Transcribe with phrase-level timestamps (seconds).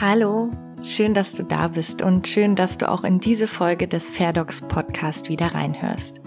[0.00, 4.10] Hallo, schön, dass du da bist und schön, dass du auch in diese Folge des
[4.10, 6.20] Fairdocs Podcast wieder reinhörst.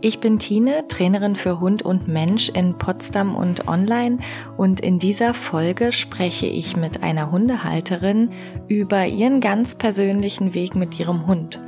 [0.00, 4.16] Ich bin Tine, Trainerin für Hund und Mensch in Potsdam und online
[4.56, 8.30] und in dieser Folge spreche ich mit einer Hundehalterin
[8.66, 11.60] über ihren ganz persönlichen Weg mit ihrem Hund.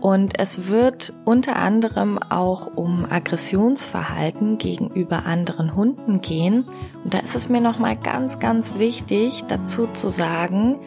[0.00, 6.64] Und es wird unter anderem auch um Aggressionsverhalten gegenüber anderen Hunden gehen.
[7.02, 10.78] Und da ist es mir nochmal ganz, ganz wichtig dazu zu sagen,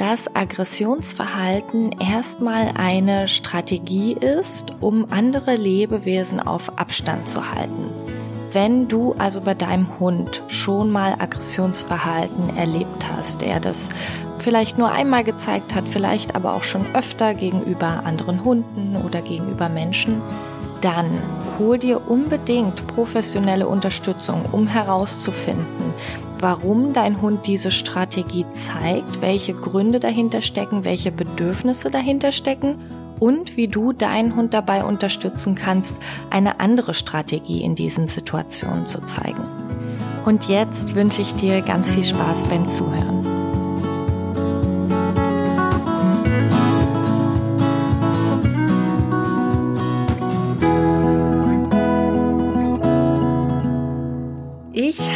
[0.00, 7.84] dass Aggressionsverhalten erstmal eine Strategie ist, um andere Lebewesen auf Abstand zu halten.
[8.50, 13.90] Wenn du also bei deinem Hund schon mal Aggressionsverhalten erlebt hast, er das
[14.38, 19.68] vielleicht nur einmal gezeigt hat, vielleicht aber auch schon öfter gegenüber anderen Hunden oder gegenüber
[19.68, 20.22] Menschen,
[20.80, 21.20] dann
[21.58, 25.92] hol dir unbedingt professionelle Unterstützung, um herauszufinden,
[26.40, 32.76] warum dein Hund diese Strategie zeigt, welche Gründe dahinter stecken, welche Bedürfnisse dahinter stecken
[33.20, 35.96] und wie du deinen Hund dabei unterstützen kannst,
[36.30, 39.44] eine andere Strategie in diesen Situationen zu zeigen.
[40.24, 43.39] Und jetzt wünsche ich dir ganz viel Spaß beim Zuhören.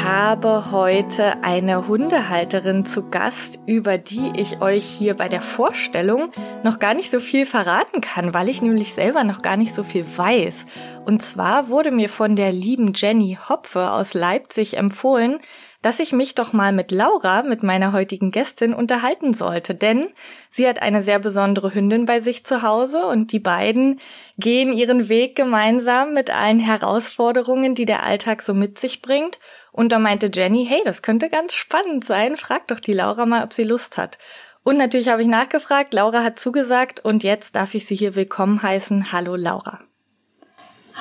[0.05, 6.79] Habe heute eine Hundehalterin zu Gast, über die ich euch hier bei der Vorstellung noch
[6.79, 10.05] gar nicht so viel verraten kann, weil ich nämlich selber noch gar nicht so viel
[10.17, 10.67] weiß.
[11.07, 15.39] Und zwar wurde mir von der lieben Jenny Hopfe aus Leipzig empfohlen,
[15.85, 20.07] dass ich mich doch mal mit Laura, mit meiner heutigen Gästin, unterhalten sollte, denn
[20.51, 24.01] sie hat eine sehr besondere Hündin bei sich zu Hause und die beiden
[24.39, 29.39] gehen ihren Weg gemeinsam mit allen Herausforderungen, die der Alltag so mit sich bringt.
[29.73, 33.45] Und da meinte Jenny, hey, das könnte ganz spannend sein, frag doch die Laura mal,
[33.45, 34.17] ob sie Lust hat.
[34.63, 38.63] Und natürlich habe ich nachgefragt, Laura hat zugesagt und jetzt darf ich sie hier willkommen
[38.63, 39.13] heißen.
[39.13, 39.81] Hallo Laura.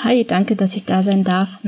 [0.04, 1.60] Hi, danke, dass ich da sein darf.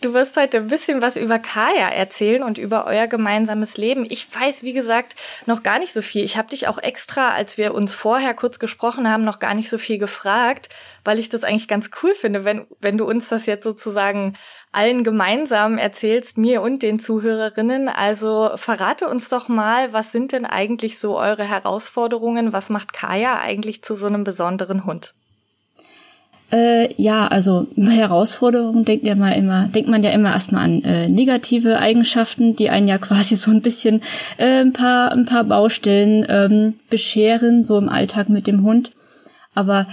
[0.00, 4.06] Du wirst heute ein bisschen was über Kaya erzählen und über euer gemeinsames Leben.
[4.08, 5.16] Ich weiß, wie gesagt,
[5.46, 6.22] noch gar nicht so viel.
[6.22, 9.68] Ich habe dich auch extra, als wir uns vorher kurz gesprochen haben, noch gar nicht
[9.68, 10.68] so viel gefragt,
[11.04, 14.36] weil ich das eigentlich ganz cool finde, wenn, wenn du uns das jetzt sozusagen
[14.70, 17.88] allen gemeinsam erzählst, mir und den Zuhörerinnen.
[17.88, 22.52] Also verrate uns doch mal, was sind denn eigentlich so eure Herausforderungen?
[22.52, 25.14] Was macht Kaya eigentlich zu so einem besonderen Hund?
[26.50, 31.08] Äh, ja, also Herausforderungen denkt ja mal immer, denkt man ja immer erstmal an äh,
[31.08, 34.02] negative Eigenschaften, die einen ja quasi so ein bisschen
[34.38, 38.92] äh, ein paar ein paar Baustellen ähm, bescheren so im Alltag mit dem Hund.
[39.54, 39.86] Aber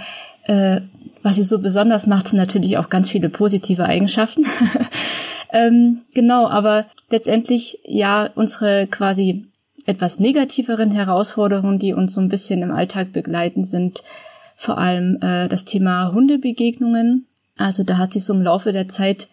[0.44, 0.80] äh,
[1.22, 4.46] was sie so besonders macht, sind natürlich auch ganz viele positive Eigenschaften.
[5.52, 9.44] ähm, genau, aber letztendlich ja unsere quasi
[9.86, 14.02] etwas negativeren Herausforderungen, die uns so ein bisschen im Alltag begleiten, sind
[14.56, 17.26] vor allem äh, das Thema Hundebegegnungen.
[17.56, 19.28] Also da hat sich so im Laufe der Zeit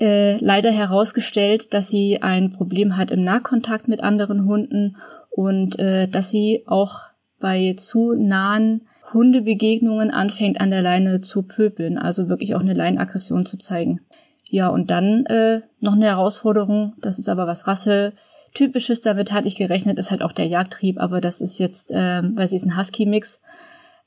[0.00, 4.96] äh, leider herausgestellt, dass sie ein Problem hat im Nahkontakt mit anderen Hunden
[5.30, 7.00] und äh, dass sie auch
[7.40, 8.82] bei zu nahen
[9.12, 14.00] Hundebegegnungen anfängt an der Leine zu pöbeln, also wirklich auch eine Leinenaggression zu zeigen.
[14.48, 19.56] Ja, und dann äh, noch eine Herausforderung, das ist aber was Rasse-typisches, damit hatte ich
[19.56, 22.76] gerechnet, ist halt auch der Jagdtrieb, aber das ist jetzt, äh, weil sie ist ein
[22.76, 23.40] Husky-Mix,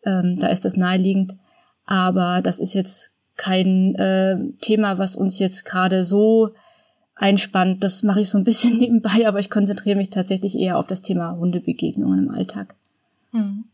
[0.04, 1.36] ähm, da ist das naheliegend.
[1.86, 6.54] Aber das ist jetzt kein äh, Thema, was uns jetzt gerade so
[7.16, 7.84] einspannt.
[7.84, 11.02] Das mache ich so ein bisschen nebenbei, aber ich konzentriere mich tatsächlich eher auf das
[11.02, 12.76] Thema Hundebegegnungen im Alltag.
[13.32, 13.66] Hm.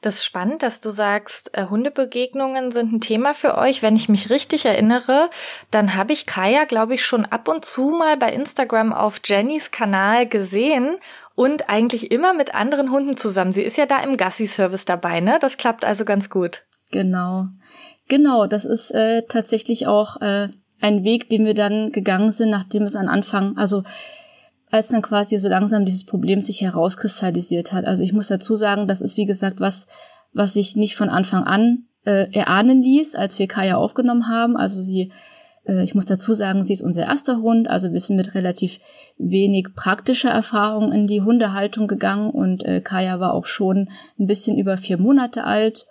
[0.00, 3.82] Das ist spannend, dass du sagst, äh, Hundebegegnungen sind ein Thema für euch.
[3.82, 5.28] Wenn ich mich richtig erinnere,
[5.70, 9.70] dann habe ich Kaya, glaube ich, schon ab und zu mal bei Instagram auf Jennys
[9.70, 10.96] Kanal gesehen
[11.38, 13.52] und eigentlich immer mit anderen Hunden zusammen.
[13.52, 15.38] Sie ist ja da im Gassi-Service dabei, ne?
[15.40, 16.64] Das klappt also ganz gut.
[16.90, 17.46] Genau.
[18.08, 20.48] Genau, das ist äh, tatsächlich auch äh,
[20.80, 23.84] ein Weg, den wir dann gegangen sind, nachdem es an Anfang, also
[24.68, 27.84] als dann quasi so langsam dieses Problem sich herauskristallisiert hat.
[27.84, 29.86] Also ich muss dazu sagen, das ist wie gesagt was,
[30.32, 34.56] was sich nicht von Anfang an äh, erahnen ließ, als wir Kaya aufgenommen haben.
[34.56, 35.12] Also sie
[35.68, 38.80] ich muss dazu sagen, sie ist unser erster Hund, also wir sind mit relativ
[39.18, 43.88] wenig praktischer Erfahrung in die Hundehaltung gegangen und äh, Kaya war auch schon
[44.18, 45.86] ein bisschen über vier Monate alt.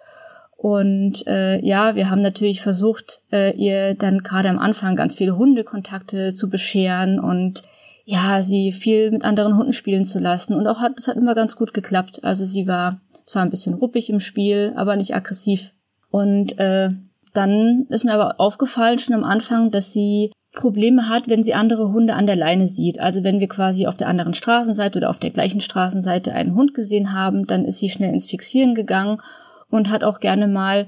[0.57, 5.37] Und äh, ja, wir haben natürlich versucht, äh, ihr dann gerade am Anfang ganz viele
[5.37, 7.61] Hundekontakte zu bescheren und
[8.05, 10.55] ja, sie viel mit anderen Hunden spielen zu lassen.
[10.55, 12.23] Und auch hat, das hat immer ganz gut geklappt.
[12.23, 15.73] Also sie war zwar ein bisschen ruppig im Spiel, aber nicht aggressiv.
[16.09, 16.89] Und äh,
[17.37, 21.93] dann ist mir aber aufgefallen schon am Anfang, dass sie Probleme hat, wenn sie andere
[21.93, 22.99] Hunde an der Leine sieht.
[22.99, 26.73] Also wenn wir quasi auf der anderen Straßenseite oder auf der gleichen Straßenseite einen Hund
[26.73, 29.21] gesehen haben, dann ist sie schnell ins Fixieren gegangen
[29.69, 30.87] und hat auch gerne mal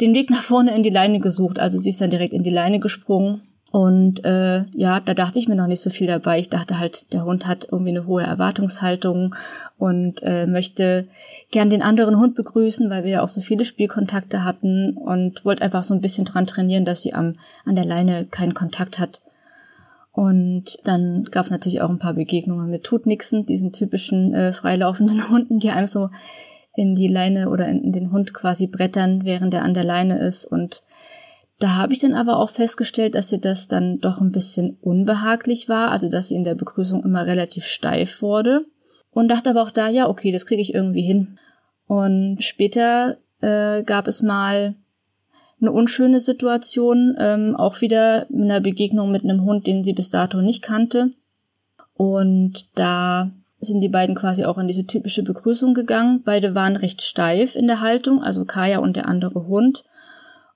[0.00, 1.58] den Weg nach vorne in die Leine gesucht.
[1.58, 3.42] Also sie ist dann direkt in die Leine gesprungen.
[3.72, 6.38] Und äh, ja, da dachte ich mir noch nicht so viel dabei.
[6.38, 9.34] Ich dachte halt, der Hund hat irgendwie eine hohe Erwartungshaltung
[9.78, 11.08] und äh, möchte
[11.50, 15.62] gern den anderen Hund begrüßen, weil wir ja auch so viele Spielkontakte hatten und wollte
[15.62, 19.22] einfach so ein bisschen dran trainieren, dass sie am an der Leine keinen Kontakt hat.
[20.12, 25.28] Und dann gab es natürlich auch ein paar Begegnungen mit Tutnixen, diesen typischen äh, freilaufenden
[25.30, 26.10] Hunden, die einem so
[26.74, 30.44] in die Leine oder in den Hund quasi brettern, während er an der Leine ist.
[30.44, 30.82] Und
[31.58, 35.68] da habe ich dann aber auch festgestellt, dass sie das dann doch ein bisschen unbehaglich
[35.68, 38.64] war, also dass sie in der Begrüßung immer relativ steif wurde.
[39.10, 41.38] Und dachte aber auch da, ja, okay, das kriege ich irgendwie hin.
[41.86, 44.74] Und später äh, gab es mal
[45.60, 50.10] eine unschöne Situation, ähm, auch wieder in einer Begegnung mit einem Hund, den sie bis
[50.10, 51.10] dato nicht kannte.
[51.94, 56.22] Und da sind die beiden quasi auch in diese typische Begrüßung gegangen.
[56.24, 59.84] Beide waren recht steif in der Haltung, also Kaya und der andere Hund.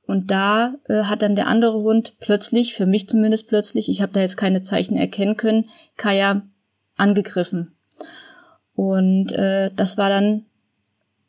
[0.07, 4.13] Und da äh, hat dann der andere Hund plötzlich, für mich zumindest plötzlich, ich habe
[4.13, 6.43] da jetzt keine Zeichen erkennen können, Kaya
[6.97, 7.77] angegriffen.
[8.75, 10.45] Und äh, das war dann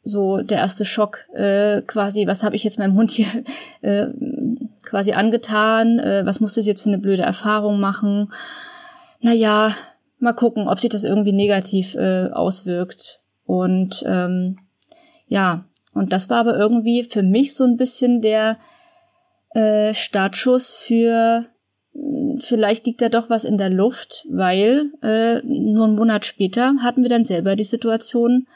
[0.02, 3.28] so der erste Schock, äh, quasi, was habe ich jetzt meinem Hund hier
[3.82, 4.08] äh,
[4.84, 8.32] quasi angetan, äh, was muss das jetzt für eine blöde Erfahrung machen.
[9.22, 9.76] Naja,
[10.20, 13.22] mal gucken, ob sich das irgendwie negativ äh, auswirkt.
[13.46, 14.60] Und ähm,
[15.28, 15.66] ja,
[15.98, 18.58] und das war aber irgendwie für mich so ein bisschen der
[19.52, 21.46] äh, Startschuss für
[21.94, 26.76] hm, vielleicht liegt da doch was in der Luft, weil äh, nur einen Monat später
[26.82, 28.48] hatten wir dann selber die Situation,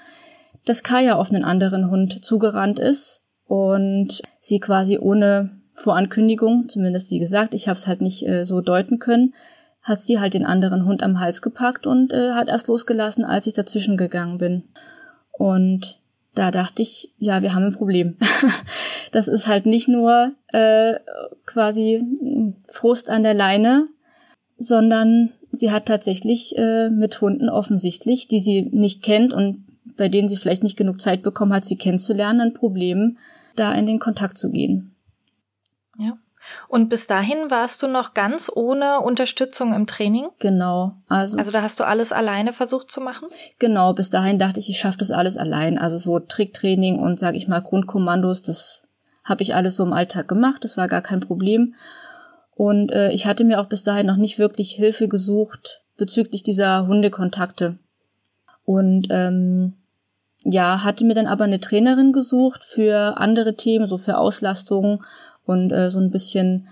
[0.66, 7.20] dass Kaya auf einen anderen Hund zugerannt ist und sie quasi ohne Vorankündigung, zumindest wie
[7.20, 9.34] gesagt, ich habe es halt nicht äh, so deuten können,
[9.82, 13.48] hat sie halt den anderen Hund am Hals gepackt und äh, hat erst losgelassen, als
[13.48, 14.64] ich dazwischen gegangen bin.
[15.32, 16.01] Und
[16.34, 18.18] da dachte ich, ja, wir haben ein Problem.
[19.12, 20.94] das ist halt nicht nur äh,
[21.46, 22.04] quasi
[22.70, 23.88] Frust an der Leine,
[24.58, 29.66] sondern sie hat tatsächlich äh, mit Hunden offensichtlich, die sie nicht kennt und
[29.98, 33.18] bei denen sie vielleicht nicht genug Zeit bekommen hat, sie kennenzulernen, ein Problem,
[33.56, 34.96] da in den Kontakt zu gehen.
[35.98, 36.18] Ja.
[36.68, 40.30] Und bis dahin warst du noch ganz ohne Unterstützung im Training?
[40.40, 40.94] Genau.
[41.08, 43.28] Also, also da hast du alles alleine versucht zu machen?
[43.60, 45.78] Genau, bis dahin dachte ich, ich schaffe das alles allein.
[45.78, 48.84] Also so Tricktraining und sage ich mal Grundkommandos, das
[49.24, 51.76] habe ich alles so im Alltag gemacht, das war gar kein Problem.
[52.56, 56.88] Und äh, ich hatte mir auch bis dahin noch nicht wirklich Hilfe gesucht bezüglich dieser
[56.88, 57.78] Hundekontakte.
[58.66, 59.74] Und ähm,
[60.44, 65.04] ja, hatte mir dann aber eine Trainerin gesucht für andere Themen, so für Auslastung
[65.52, 66.68] und äh, so ein bisschen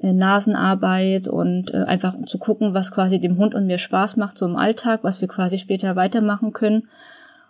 [0.00, 4.36] äh, Nasenarbeit und äh, einfach zu gucken, was quasi dem Hund und mir Spaß macht,
[4.36, 6.88] so im Alltag, was wir quasi später weitermachen können.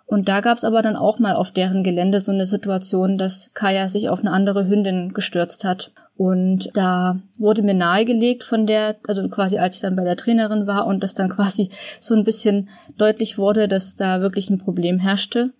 [0.07, 3.53] Und da gab es aber dann auch mal auf deren Gelände so eine Situation, dass
[3.55, 5.93] Kaya sich auf eine andere Hündin gestürzt hat.
[6.17, 10.67] Und da wurde mir nahegelegt von der, also quasi als ich dann bei der Trainerin
[10.67, 11.71] war und das dann quasi
[12.01, 15.51] so ein bisschen deutlich wurde, dass da wirklich ein Problem herrschte,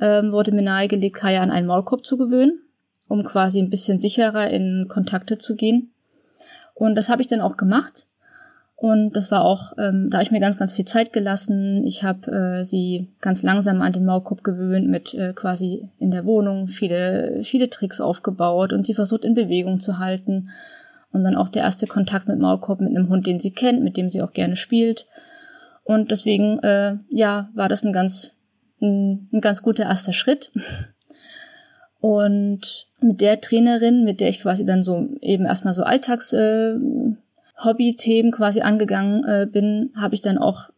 [0.00, 2.60] ähm, wurde mir nahegelegt, Kaya an einen Maulkorb zu gewöhnen
[3.08, 5.90] um quasi ein bisschen sicherer in Kontakte zu gehen.
[6.74, 8.06] Und das habe ich dann auch gemacht.
[8.76, 11.82] Und das war auch, ähm, da habe ich mir ganz, ganz viel Zeit gelassen.
[11.84, 16.24] Ich habe äh, sie ganz langsam an den Maulkorb gewöhnt, mit äh, quasi in der
[16.24, 20.50] Wohnung viele, viele Tricks aufgebaut und sie versucht in Bewegung zu halten.
[21.10, 23.96] Und dann auch der erste Kontakt mit Maulkorb mit einem Hund, den sie kennt, mit
[23.96, 25.06] dem sie auch gerne spielt.
[25.82, 28.36] Und deswegen, äh, ja, war das ein ganz,
[28.80, 30.52] ein, ein ganz guter erster Schritt.
[32.00, 36.76] Und mit der Trainerin, mit der ich quasi dann so eben erstmal so Alltags äh,
[37.64, 40.70] Hobby-Themen quasi angegangen äh, bin, habe ich dann auch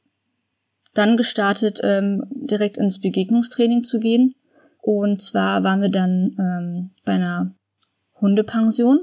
[0.95, 4.35] dann gestartet, ähm, direkt ins Begegnungstraining zu gehen.
[4.81, 7.53] Und zwar waren wir dann ähm, bei einer
[8.21, 9.01] Hundepension.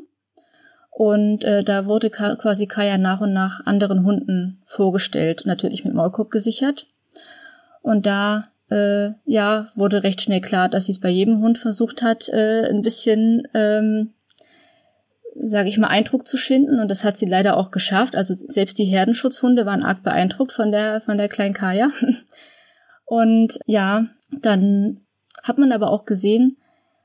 [0.89, 6.31] Und äh, da wurde quasi Kaya nach und nach anderen Hunden vorgestellt, natürlich mit Maulkorb
[6.31, 6.87] gesichert.
[7.83, 12.01] Und da äh, ja, wurde recht schnell klar, dass sie es bei jedem Hund versucht
[12.01, 14.13] hat, äh, ein bisschen, ähm,
[15.39, 16.79] sage ich mal, Eindruck zu schinden.
[16.79, 18.15] Und das hat sie leider auch geschafft.
[18.15, 21.89] Also selbst die Herdenschutzhunde waren arg beeindruckt von der, von der kleinen Kaya.
[23.05, 24.05] Und ja,
[24.41, 25.01] dann
[25.43, 26.57] hat man aber auch gesehen,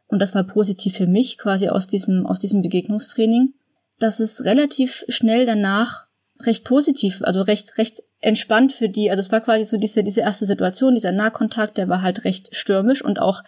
[0.09, 3.55] und das war positiv für mich, quasi aus diesem, aus diesem Begegnungstraining,
[4.01, 6.07] dass es relativ schnell danach
[6.41, 9.11] recht positiv, also recht, recht entspannt für die.
[9.11, 12.55] Also es war quasi so diese, diese erste Situation, dieser Nahkontakt, der war halt recht
[12.57, 13.43] stürmisch und auch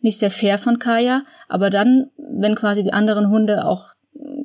[0.00, 1.22] nicht sehr fair von Kaya.
[1.48, 3.92] Aber dann, wenn quasi die anderen Hunde auch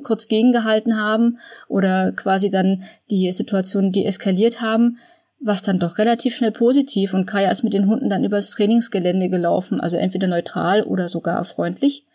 [0.02, 1.38] kurz gegengehalten haben
[1.68, 4.98] oder quasi dann die Situation deeskaliert haben,
[5.40, 9.28] was dann doch relativ schnell positiv und Kaya ist mit den Hunden dann übers Trainingsgelände
[9.28, 12.06] gelaufen, also entweder neutral oder sogar freundlich.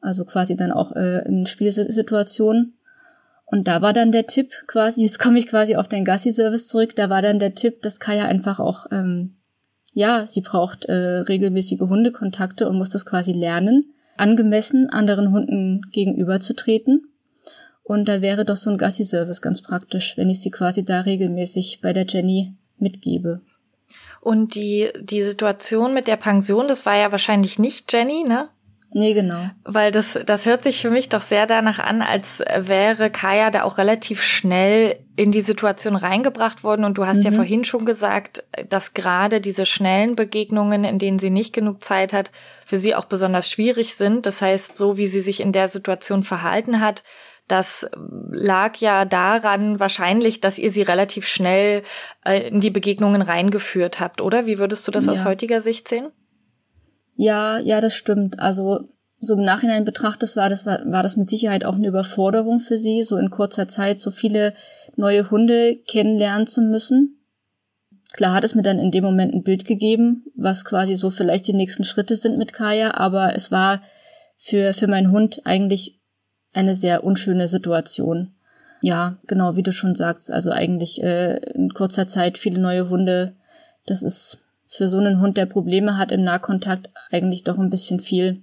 [0.00, 2.75] Also quasi dann auch äh, in Spielsituationen.
[3.46, 6.96] Und da war dann der Tipp quasi, jetzt komme ich quasi auf deinen Gassi-Service zurück,
[6.96, 9.36] da war dann der Tipp, dass Kaya einfach auch, ähm,
[9.92, 17.06] ja, sie braucht äh, regelmäßige Hundekontakte und muss das quasi lernen, angemessen anderen Hunden gegenüberzutreten.
[17.84, 21.80] Und da wäre doch so ein Gassi-Service ganz praktisch, wenn ich sie quasi da regelmäßig
[21.80, 23.42] bei der Jenny mitgebe.
[24.20, 28.48] Und die, die Situation mit der Pension, das war ja wahrscheinlich nicht Jenny, ne?
[28.98, 29.50] Nee, genau.
[29.62, 33.64] Weil das, das hört sich für mich doch sehr danach an, als wäre Kaya da
[33.64, 36.86] auch relativ schnell in die Situation reingebracht worden.
[36.86, 37.24] Und du hast mhm.
[37.24, 42.14] ja vorhin schon gesagt, dass gerade diese schnellen Begegnungen, in denen sie nicht genug Zeit
[42.14, 42.30] hat,
[42.64, 44.24] für sie auch besonders schwierig sind.
[44.24, 47.02] Das heißt, so wie sie sich in der Situation verhalten hat,
[47.48, 47.86] das
[48.30, 51.82] lag ja daran wahrscheinlich, dass ihr sie relativ schnell
[52.24, 54.46] äh, in die Begegnungen reingeführt habt, oder?
[54.46, 55.12] Wie würdest du das ja.
[55.12, 56.12] aus heutiger Sicht sehen?
[57.16, 58.38] Ja, ja, das stimmt.
[58.38, 62.60] Also so im Nachhinein betrachtet war das, war, war das mit Sicherheit auch eine Überforderung
[62.60, 64.54] für sie, so in kurzer Zeit so viele
[64.96, 67.18] neue Hunde kennenlernen zu müssen.
[68.12, 71.46] Klar hat es mir dann in dem Moment ein Bild gegeben, was quasi so vielleicht
[71.48, 73.82] die nächsten Schritte sind mit Kaya, aber es war
[74.36, 75.98] für, für meinen Hund eigentlich
[76.52, 78.32] eine sehr unschöne Situation.
[78.80, 83.34] Ja, genau, wie du schon sagst, also eigentlich äh, in kurzer Zeit viele neue Hunde,
[83.86, 88.00] das ist für so einen Hund, der Probleme hat im Nahkontakt, eigentlich doch ein bisschen
[88.00, 88.42] viel.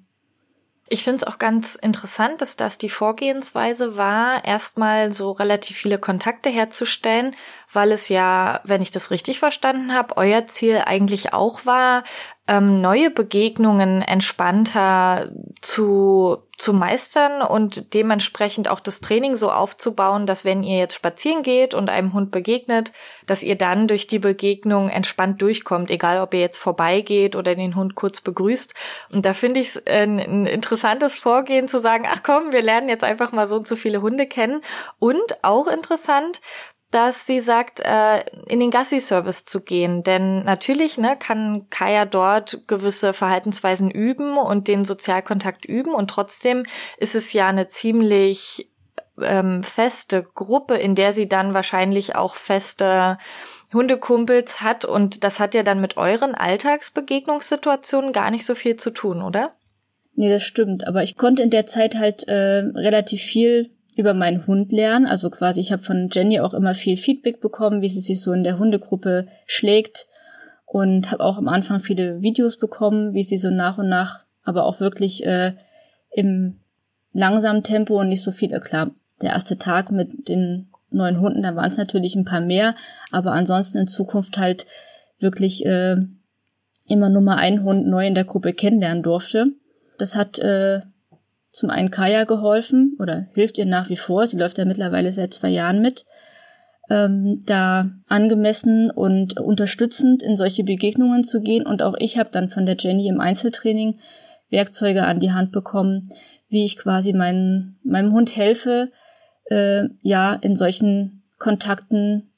[0.89, 5.97] Ich finde es auch ganz interessant, dass das die Vorgehensweise war, erstmal so relativ viele
[5.97, 7.35] Kontakte herzustellen,
[7.71, 12.03] weil es ja, wenn ich das richtig verstanden habe, euer Ziel eigentlich auch war,
[12.45, 15.31] ähm, neue Begegnungen entspannter
[15.61, 21.41] zu, zu meistern und dementsprechend auch das Training so aufzubauen, dass wenn ihr jetzt spazieren
[21.41, 22.91] geht und einem Hund begegnet,
[23.25, 27.77] dass ihr dann durch die Begegnung entspannt durchkommt, egal ob ihr jetzt vorbeigeht oder den
[27.77, 28.73] Hund kurz begrüßt.
[29.13, 32.89] Und da finde ich es ein, ein interessantes Vorgehen zu sagen, ach komm, wir lernen
[32.89, 34.61] jetzt einfach mal so und so viele Hunde kennen.
[34.99, 36.41] Und auch interessant,
[36.93, 40.03] dass sie sagt, äh, in den Gassi-Service zu gehen.
[40.03, 45.95] Denn natürlich ne, kann Kaya dort gewisse Verhaltensweisen üben und den Sozialkontakt üben.
[45.95, 46.65] Und trotzdem
[46.97, 48.69] ist es ja eine ziemlich
[49.19, 53.17] ähm, feste Gruppe, in der sie dann wahrscheinlich auch feste
[53.73, 54.85] Hundekumpels hat.
[54.85, 59.55] Und das hat ja dann mit euren Alltagsbegegnungssituationen gar nicht so viel zu tun, oder?
[60.15, 60.87] Nee, das stimmt.
[60.87, 65.05] Aber ich konnte in der Zeit halt äh, relativ viel über meinen Hund lernen.
[65.05, 68.33] Also quasi, ich habe von Jenny auch immer viel Feedback bekommen, wie sie sich so
[68.33, 70.05] in der Hundegruppe schlägt
[70.65, 74.65] und habe auch am Anfang viele Videos bekommen, wie sie so nach und nach, aber
[74.65, 75.53] auch wirklich äh,
[76.11, 76.59] im
[77.11, 78.49] langsamen Tempo und nicht so viel.
[78.59, 82.75] Klar, der erste Tag mit den neuen Hunden, da waren es natürlich ein paar mehr,
[83.11, 84.65] aber ansonsten in Zukunft halt
[85.19, 85.95] wirklich äh,
[86.87, 89.47] immer nur mal einen Hund neu in der Gruppe kennenlernen durfte.
[89.97, 90.81] Das hat äh,
[91.53, 94.25] zum einen Kaya geholfen oder hilft ihr nach wie vor.
[94.25, 96.05] Sie läuft ja mittlerweile seit zwei Jahren mit.
[96.89, 101.65] Ähm, da angemessen und unterstützend in solche Begegnungen zu gehen.
[101.65, 103.99] Und auch ich habe dann von der Jenny im Einzeltraining
[104.49, 106.09] Werkzeuge an die Hand bekommen,
[106.49, 108.91] wie ich quasi meinen, meinem Hund helfe,
[109.45, 112.31] äh, ja, in solchen Kontakten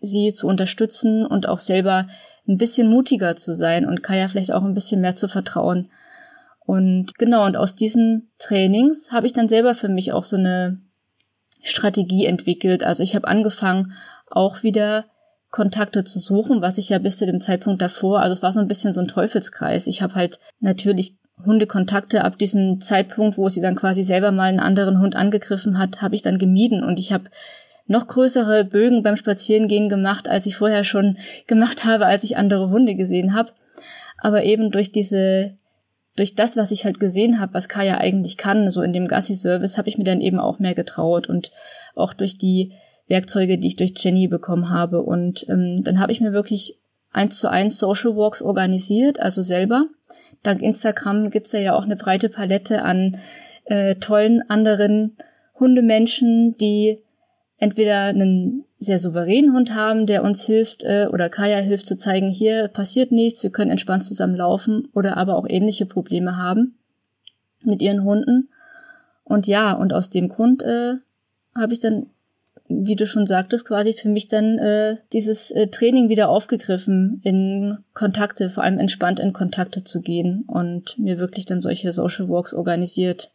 [0.00, 2.06] sie zu unterstützen und auch selber
[2.46, 5.90] ein bisschen mutiger zu sein und Kaya vielleicht auch ein bisschen mehr zu vertrauen.
[6.68, 10.76] Und genau, und aus diesen Trainings habe ich dann selber für mich auch so eine
[11.62, 12.82] Strategie entwickelt.
[12.82, 13.94] Also ich habe angefangen,
[14.30, 15.06] auch wieder
[15.50, 18.60] Kontakte zu suchen, was ich ja bis zu dem Zeitpunkt davor, also es war so
[18.60, 19.86] ein bisschen so ein Teufelskreis.
[19.86, 24.60] Ich habe halt natürlich Hundekontakte ab diesem Zeitpunkt, wo sie dann quasi selber mal einen
[24.60, 27.30] anderen Hund angegriffen hat, habe ich dann gemieden und ich habe
[27.86, 32.68] noch größere Bögen beim Spazierengehen gemacht, als ich vorher schon gemacht habe, als ich andere
[32.68, 33.52] Hunde gesehen habe.
[34.18, 35.54] Aber eben durch diese
[36.18, 39.78] durch das, was ich halt gesehen habe, was Kaya eigentlich kann, so in dem Gassi-Service,
[39.78, 41.52] habe ich mir dann eben auch mehr getraut und
[41.94, 42.72] auch durch die
[43.06, 45.02] Werkzeuge, die ich durch Jenny bekommen habe.
[45.02, 46.78] Und ähm, dann habe ich mir wirklich
[47.12, 49.86] eins zu eins Social Walks organisiert, also selber.
[50.42, 53.18] Dank Instagram gibt's ja auch eine breite Palette an
[53.64, 55.16] äh, tollen anderen
[55.58, 57.00] Hundemenschen, die
[57.58, 62.28] entweder einen sehr souveränen Hund haben, der uns hilft äh, oder Kaya hilft zu zeigen,
[62.28, 66.76] hier passiert nichts, wir können entspannt zusammen laufen oder aber auch ähnliche Probleme haben
[67.62, 68.48] mit ihren Hunden.
[69.24, 70.94] Und ja, und aus dem Grund äh,
[71.54, 72.06] habe ich dann,
[72.68, 77.78] wie du schon sagtest, quasi für mich dann äh, dieses äh, Training wieder aufgegriffen, in
[77.92, 82.54] Kontakte, vor allem entspannt in Kontakte zu gehen und mir wirklich dann solche Social Walks
[82.54, 83.32] organisiert.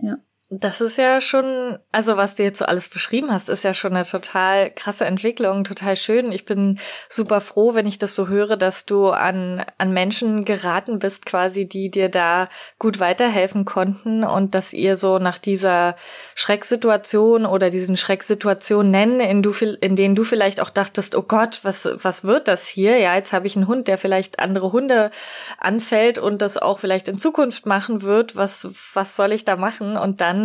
[0.00, 0.18] Ja.
[0.60, 3.94] Das ist ja schon, also was du jetzt so alles beschrieben hast, ist ja schon
[3.94, 6.30] eine total krasse Entwicklung, total schön.
[6.30, 11.00] Ich bin super froh, wenn ich das so höre, dass du an, an Menschen geraten
[11.00, 15.96] bist, quasi, die dir da gut weiterhelfen konnten und dass ihr so nach dieser
[16.36, 21.60] Schrecksituation oder diesen Schrecksituationen nennen, in, du, in denen du vielleicht auch dachtest, oh Gott,
[21.62, 22.98] was, was wird das hier?
[22.98, 25.10] Ja, jetzt habe ich einen Hund, der vielleicht andere Hunde
[25.58, 28.36] anfällt und das auch vielleicht in Zukunft machen wird.
[28.36, 29.96] Was, was soll ich da machen?
[29.96, 30.43] Und dann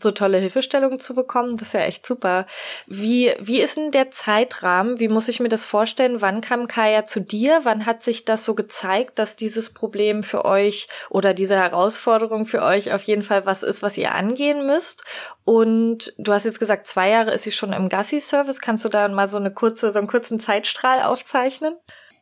[0.00, 1.56] so tolle Hilfestellungen zu bekommen.
[1.56, 2.46] Das ist ja echt super.
[2.86, 4.98] Wie, wie ist denn der Zeitrahmen?
[4.98, 6.20] Wie muss ich mir das vorstellen?
[6.20, 7.60] Wann kam Kaya zu dir?
[7.62, 12.62] Wann hat sich das so gezeigt, dass dieses Problem für euch oder diese Herausforderung für
[12.62, 15.04] euch auf jeden Fall was ist, was ihr angehen müsst?
[15.44, 18.60] Und du hast jetzt gesagt, zwei Jahre ist sie schon im Gassi-Service.
[18.60, 21.74] Kannst du da mal so eine kurze, so einen kurzen Zeitstrahl aufzeichnen?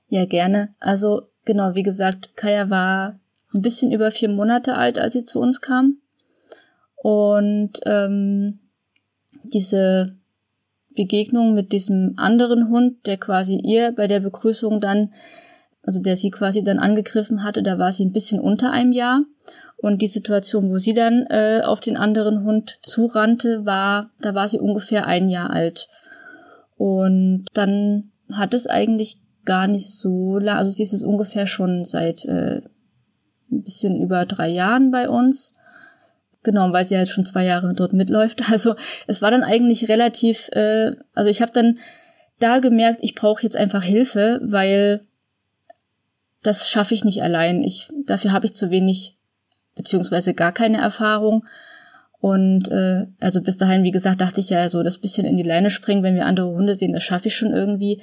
[0.09, 0.75] Ja, gerne.
[0.79, 3.19] Also, genau, wie gesagt, Kaya war
[3.55, 6.02] ein bisschen über vier Monate alt, als sie zu uns kam.
[7.03, 8.61] Und ähm,
[9.53, 10.15] diese
[10.95, 15.13] Begegnung mit diesem anderen Hund, der quasi ihr bei der Begrüßung dann,
[15.83, 19.23] also der sie quasi dann angegriffen hatte, da war sie ein bisschen unter einem Jahr.
[19.79, 24.47] Und die Situation, wo sie dann äh, auf den anderen Hund zurannte, war, da war
[24.47, 25.89] sie ungefähr ein Jahr alt.
[26.77, 31.85] Und dann hat es eigentlich gar nicht so lang, also sie ist es ungefähr schon
[31.85, 32.61] seit äh,
[33.51, 35.55] ein bisschen über drei Jahren bei uns.
[36.43, 38.43] Genau, weil sie halt schon zwei Jahre dort mitläuft.
[38.51, 38.75] Also
[39.07, 41.79] es war dann eigentlich relativ, äh, also ich habe dann
[42.39, 45.03] da gemerkt, ich brauche jetzt einfach Hilfe, weil
[46.43, 47.63] das schaffe ich nicht allein.
[47.63, 49.17] Ich, dafür habe ich zu wenig,
[49.77, 51.45] beziehungsweise gar keine Erfahrung.
[52.21, 55.43] Und äh, also bis dahin, wie gesagt, dachte ich ja so, das bisschen in die
[55.43, 58.01] Leine springen, wenn wir andere Hunde sehen, das schaffe ich schon irgendwie.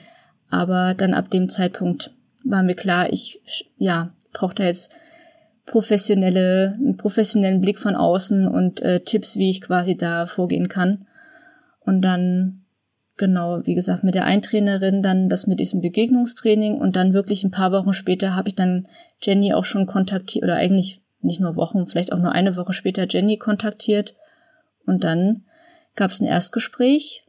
[0.49, 2.11] Aber dann ab dem Zeitpunkt
[2.43, 3.41] war mir klar, ich
[3.77, 4.93] ja brauche da jetzt
[5.69, 11.05] professionelle, einen professionellen Blick von außen und äh, Tipps, wie ich quasi da vorgehen kann.
[11.79, 12.65] Und dann,
[13.17, 17.51] genau, wie gesagt, mit der Eintrainerin dann das mit diesem Begegnungstraining und dann wirklich ein
[17.51, 18.87] paar Wochen später habe ich dann
[19.21, 23.05] Jenny auch schon kontaktiert, oder eigentlich nicht nur Wochen, vielleicht auch nur eine Woche später
[23.07, 24.15] Jenny kontaktiert.
[24.87, 25.43] Und dann
[25.95, 27.25] gab es ein Erstgespräch.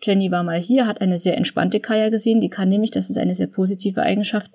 [0.00, 3.18] Jenny war mal hier, hat eine sehr entspannte Kaya gesehen, die kann nämlich, das ist
[3.18, 4.52] eine sehr positive Eigenschaft,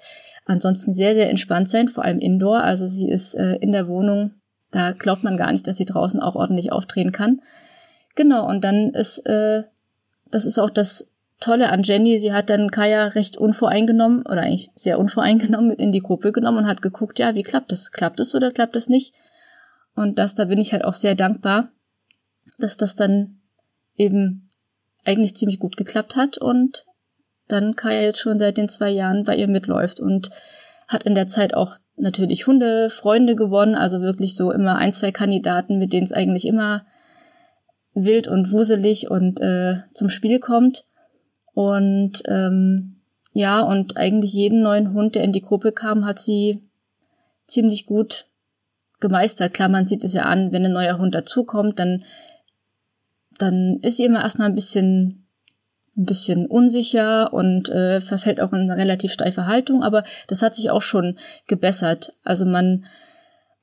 [0.47, 2.63] ansonsten sehr, sehr entspannt sein, vor allem indoor.
[2.63, 4.31] Also sie ist äh, in der Wohnung,
[4.71, 7.41] da glaubt man gar nicht, dass sie draußen auch ordentlich aufdrehen kann.
[8.15, 9.63] Genau, und dann ist, äh,
[10.31, 14.71] das ist auch das Tolle an Jenny, sie hat dann Kaya recht unvoreingenommen oder eigentlich
[14.73, 17.91] sehr unvoreingenommen mit in die Gruppe genommen und hat geguckt, ja, wie klappt das?
[17.91, 19.13] Klappt es oder klappt es nicht?
[19.95, 21.69] Und das, da bin ich halt auch sehr dankbar,
[22.57, 23.39] dass das dann
[23.95, 24.47] eben
[25.05, 26.86] eigentlich ziemlich gut geklappt hat und
[27.47, 30.29] dann Kaya jetzt schon seit den zwei Jahren bei ihr mitläuft und
[30.88, 35.12] hat in der Zeit auch natürlich Hunde, Freunde gewonnen, also wirklich so immer ein, zwei
[35.12, 36.86] Kandidaten, mit denen es eigentlich immer
[37.93, 40.86] wild und wuselig und äh, zum Spiel kommt.
[41.53, 42.97] Und ähm,
[43.33, 46.62] ja, und eigentlich jeden neuen Hund, der in die Gruppe kam, hat sie
[47.47, 48.27] ziemlich gut
[48.99, 49.53] gemeistert.
[49.53, 52.03] Klar, man sieht es ja an, wenn ein neuer Hund dazukommt, dann,
[53.38, 55.27] dann ist sie immer erstmal ein bisschen
[55.97, 60.55] ein bisschen unsicher und äh, verfällt auch in eine relativ steife Haltung, aber das hat
[60.55, 62.13] sich auch schon gebessert.
[62.23, 62.86] Also man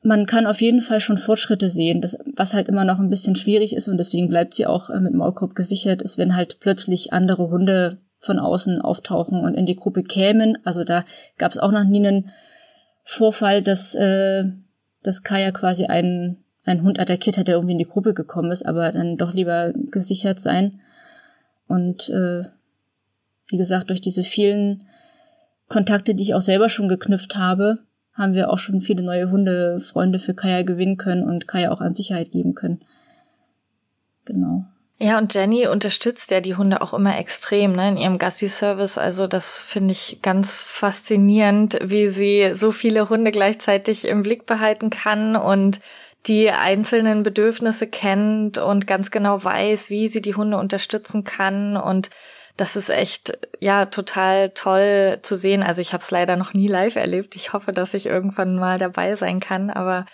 [0.06, 3.36] man kann auf jeden Fall schon Fortschritte sehen, das, was halt immer noch ein bisschen
[3.36, 7.14] schwierig ist und deswegen bleibt sie auch äh, mit Maulkorb gesichert, ist, wenn halt plötzlich
[7.14, 10.58] andere Hunde von außen auftauchen und in die Gruppe kämen.
[10.64, 11.04] Also da
[11.38, 12.30] gab es auch noch nie einen
[13.02, 14.44] Vorfall, dass, äh,
[15.02, 18.66] dass Kaya quasi einen, einen Hund attackiert hat, der irgendwie in die Gruppe gekommen ist,
[18.66, 20.80] aber dann doch lieber gesichert sein.
[21.66, 22.44] Und äh,
[23.48, 24.85] wie gesagt, durch diese vielen
[25.68, 27.79] Kontakte, die ich auch selber schon geknüpft habe,
[28.12, 31.94] haben wir auch schon viele neue Hundefreunde für Kaya gewinnen können und Kaya auch an
[31.94, 32.81] Sicherheit geben können.
[34.24, 34.64] Genau.
[34.98, 38.96] Ja, und Jenny unterstützt ja die Hunde auch immer extrem ne, in ihrem Gassi-Service.
[38.96, 44.90] Also das finde ich ganz faszinierend, wie sie so viele Hunde gleichzeitig im Blick behalten
[44.90, 45.81] kann und
[46.26, 52.10] die einzelnen Bedürfnisse kennt und ganz genau weiß, wie sie die Hunde unterstützen kann und
[52.56, 55.62] das ist echt ja total toll zu sehen.
[55.62, 57.34] Also ich habe es leider noch nie live erlebt.
[57.34, 60.06] Ich hoffe, dass ich irgendwann mal dabei sein kann, aber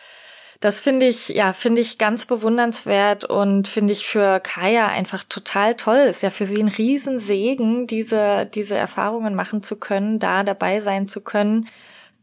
[0.60, 5.74] das finde ich, ja, finde ich ganz bewundernswert und finde ich für Kaya einfach total
[5.74, 5.98] toll.
[5.98, 11.08] Ist ja für sie ein Riesensegen, diese, diese Erfahrungen machen zu können, da dabei sein
[11.08, 11.66] zu können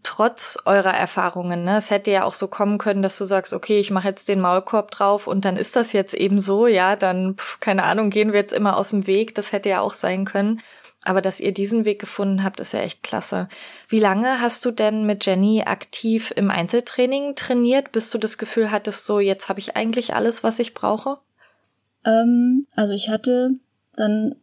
[0.08, 1.66] trotz eurer Erfahrungen.
[1.66, 1.76] Ne?
[1.76, 4.40] Es hätte ja auch so kommen können, dass du sagst, okay, ich mache jetzt den
[4.40, 8.32] Maulkorb drauf und dann ist das jetzt eben so, ja, dann, pf, keine Ahnung, gehen
[8.32, 9.36] wir jetzt immer aus dem Weg.
[9.36, 10.62] Das hätte ja auch sein können.
[11.04, 13.50] Aber dass ihr diesen Weg gefunden habt, ist ja echt klasse.
[13.90, 18.72] Wie lange hast du denn mit Jenny aktiv im Einzeltraining trainiert, bis du das Gefühl
[18.72, 21.18] hattest, so jetzt habe ich eigentlich alles, was ich brauche?
[22.06, 23.52] Ähm, also ich hatte
[23.98, 24.36] dann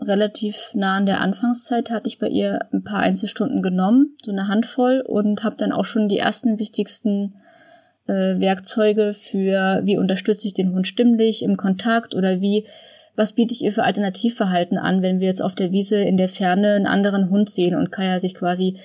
[0.00, 4.48] relativ nah an der Anfangszeit hatte ich bei ihr ein paar Einzelstunden genommen, so eine
[4.48, 7.34] Handvoll und habe dann auch schon die ersten wichtigsten
[8.06, 12.66] äh, Werkzeuge für wie unterstütze ich den Hund stimmlich im Kontakt oder wie
[13.16, 16.28] was biete ich ihr für Alternativverhalten an, wenn wir jetzt auf der Wiese in der
[16.28, 18.78] Ferne einen anderen Hund sehen und Kaya sich quasi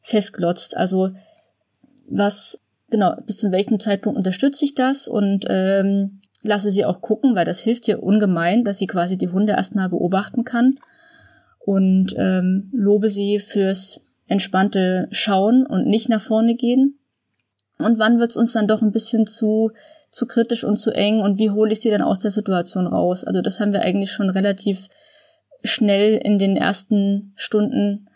[0.00, 0.76] festglotzt.
[0.76, 1.10] Also
[2.08, 7.34] was genau bis zu welchem Zeitpunkt unterstütze ich das und ähm, lasse sie auch gucken,
[7.34, 10.74] weil das hilft ihr ungemein, dass sie quasi die Hunde erstmal beobachten kann
[11.58, 16.98] und ähm, lobe sie fürs entspannte Schauen und nicht nach vorne gehen.
[17.78, 19.72] Und wann wird's uns dann doch ein bisschen zu
[20.10, 23.24] zu kritisch und zu eng und wie hole ich sie dann aus der Situation raus?
[23.24, 24.88] Also das haben wir eigentlich schon relativ
[25.64, 28.08] schnell in den ersten Stunden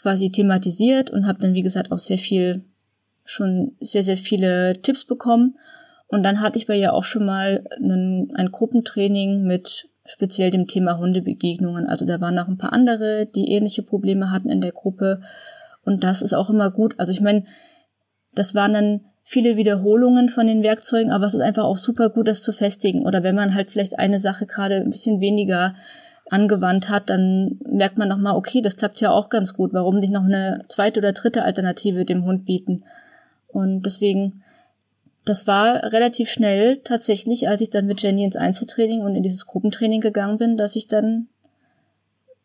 [0.00, 2.64] quasi thematisiert und habe dann wie gesagt auch sehr viel
[3.24, 5.56] schon sehr sehr viele Tipps bekommen
[6.12, 10.66] und dann hatte ich bei ihr auch schon mal einen, ein Gruppentraining mit speziell dem
[10.66, 11.86] Thema Hundebegegnungen.
[11.86, 15.22] Also da waren noch ein paar andere, die ähnliche Probleme hatten in der Gruppe.
[15.86, 16.96] Und das ist auch immer gut.
[16.98, 17.44] Also ich meine,
[18.34, 22.28] das waren dann viele Wiederholungen von den Werkzeugen, aber es ist einfach auch super gut,
[22.28, 23.06] das zu festigen.
[23.06, 25.74] Oder wenn man halt vielleicht eine Sache gerade ein bisschen weniger
[26.28, 29.72] angewandt hat, dann merkt man nochmal, okay, das klappt ja auch ganz gut.
[29.72, 32.84] Warum nicht noch eine zweite oder dritte Alternative dem Hund bieten?
[33.48, 34.42] Und deswegen
[35.24, 39.46] das war relativ schnell tatsächlich, als ich dann mit Jenny ins Einzeltraining und in dieses
[39.46, 41.28] Gruppentraining gegangen bin, dass ich dann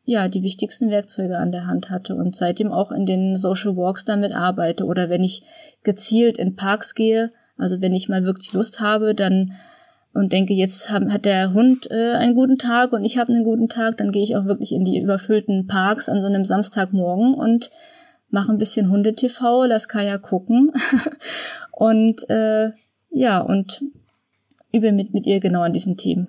[0.06, 4.06] ja die wichtigsten Werkzeuge an der Hand hatte und seitdem auch in den Social Walks
[4.06, 4.86] damit arbeite.
[4.86, 5.44] Oder wenn ich
[5.84, 9.54] gezielt in Parks gehe, also wenn ich mal wirklich Lust habe, dann
[10.14, 13.70] und denke, jetzt hat der Hund äh, einen guten Tag und ich habe einen guten
[13.70, 17.70] Tag, dann gehe ich auch wirklich in die überfüllten Parks an so einem Samstagmorgen und
[18.30, 20.74] mache ein bisschen Hunde-TV, lass Kaya gucken
[21.72, 22.72] und äh,
[23.10, 23.84] ja, und
[24.72, 26.28] übe mit, mit ihr genau an diesen Themen.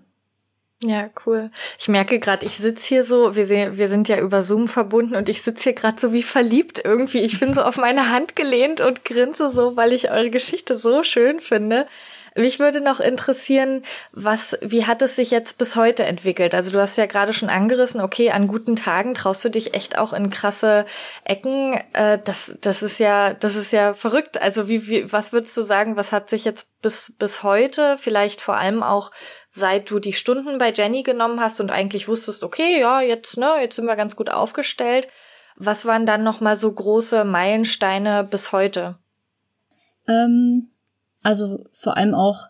[0.85, 1.51] Ja, cool.
[1.77, 5.29] Ich merke gerade, ich sitz hier so, wir, wir sind ja über Zoom verbunden und
[5.29, 7.19] ich sitz hier gerade so wie verliebt irgendwie.
[7.19, 11.03] Ich bin so auf meine Hand gelehnt und grinse so, weil ich eure Geschichte so
[11.03, 11.89] schön finde.
[12.39, 16.55] Mich würde noch interessieren, was, wie hat es sich jetzt bis heute entwickelt?
[16.55, 19.99] Also du hast ja gerade schon angerissen, okay, an guten Tagen traust du dich echt
[19.99, 20.87] auch in krasse
[21.25, 21.81] Ecken.
[21.95, 24.41] Äh, das, das ist ja, das ist ja verrückt.
[24.41, 28.41] Also wie, wie, was würdest du sagen, was hat sich jetzt bis, bis heute, vielleicht
[28.41, 29.11] vor allem auch
[29.51, 33.57] seit du die Stunden bei Jenny genommen hast und eigentlich wusstest, okay, ja, jetzt, ne,
[33.61, 35.09] jetzt sind wir ganz gut aufgestellt.
[35.57, 38.97] Was waren dann nochmal so große Meilensteine bis heute?
[40.07, 40.71] Ähm,
[41.29, 42.49] also vor allem auch,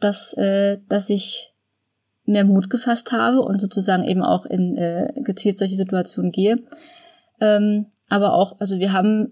[0.00, 1.54] dass, äh, dass ich
[2.24, 6.56] mehr Mut gefasst habe und sozusagen eben auch in äh, gezielt solche Situationen gehe.
[7.40, 9.30] Ähm, aber auch, also wir haben,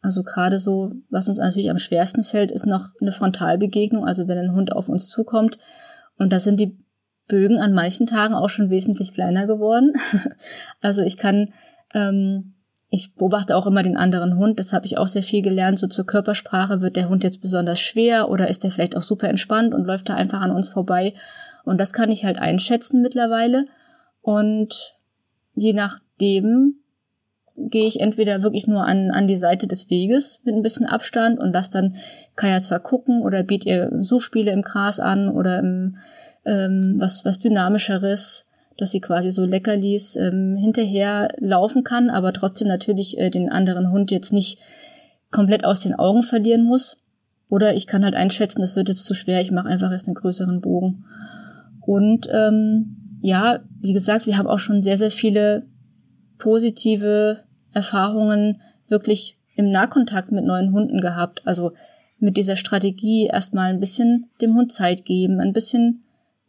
[0.00, 4.38] also gerade so, was uns natürlich am schwersten fällt, ist noch eine Frontalbegegnung, also wenn
[4.38, 5.58] ein Hund auf uns zukommt.
[6.16, 6.78] Und da sind die
[7.28, 9.92] Bögen an manchen Tagen auch schon wesentlich kleiner geworden.
[10.80, 11.52] also ich kann
[11.92, 12.53] ähm,
[12.94, 15.78] ich beobachte auch immer den anderen Hund, das habe ich auch sehr viel gelernt.
[15.78, 19.28] So zur Körpersprache wird der Hund jetzt besonders schwer oder ist er vielleicht auch super
[19.28, 21.14] entspannt und läuft da einfach an uns vorbei.
[21.64, 23.66] Und das kann ich halt einschätzen mittlerweile.
[24.22, 24.94] Und
[25.54, 26.76] je nachdem
[27.56, 31.38] gehe ich entweder wirklich nur an, an die Seite des Weges mit ein bisschen Abstand
[31.38, 31.96] und lasse dann
[32.36, 35.96] Kaya zwar gucken oder biete ihr Suchspiele im Gras an oder im,
[36.44, 42.68] ähm, was, was dynamischeres dass sie quasi so Leckerlis ähm, hinterher laufen kann, aber trotzdem
[42.68, 44.58] natürlich äh, den anderen Hund jetzt nicht
[45.30, 46.96] komplett aus den Augen verlieren muss.
[47.50, 50.14] Oder ich kann halt einschätzen, das wird jetzt zu schwer, ich mache einfach jetzt einen
[50.14, 51.04] größeren Bogen.
[51.80, 55.66] Und ähm, ja, wie gesagt, wir haben auch schon sehr, sehr viele
[56.38, 57.40] positive
[57.72, 61.42] Erfahrungen wirklich im Nahkontakt mit neuen Hunden gehabt.
[61.44, 61.72] Also
[62.18, 66.03] mit dieser Strategie erstmal ein bisschen dem Hund Zeit geben, ein bisschen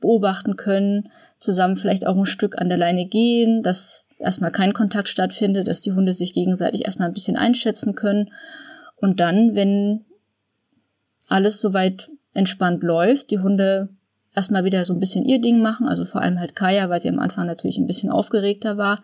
[0.06, 5.08] beobachten können, zusammen vielleicht auch ein Stück an der Leine gehen, dass erstmal kein Kontakt
[5.08, 8.32] stattfindet, dass die Hunde sich gegenseitig erstmal ein bisschen einschätzen können.
[8.96, 10.06] Und dann, wenn
[11.28, 13.90] alles soweit entspannt läuft, die Hunde
[14.36, 17.10] erstmal wieder so ein bisschen ihr Ding machen, also vor allem halt Kaya, weil sie
[17.10, 19.02] am Anfang natürlich ein bisschen aufgeregter war,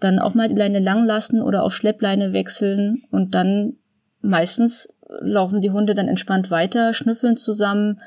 [0.00, 3.76] dann auch mal die Leine lang lassen oder auf Schleppleine wechseln und dann
[4.20, 7.98] meistens laufen die Hunde dann entspannt weiter, schnüffeln zusammen,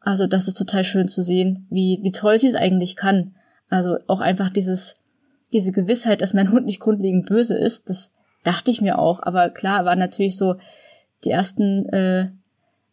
[0.00, 3.34] also das ist total schön zu sehen, wie, wie toll sie es eigentlich kann.
[3.68, 4.96] Also auch einfach dieses,
[5.52, 8.12] diese Gewissheit, dass mein Hund nicht grundlegend böse ist, das
[8.44, 9.22] dachte ich mir auch.
[9.22, 10.56] Aber klar, waren natürlich so
[11.24, 12.30] die ersten äh,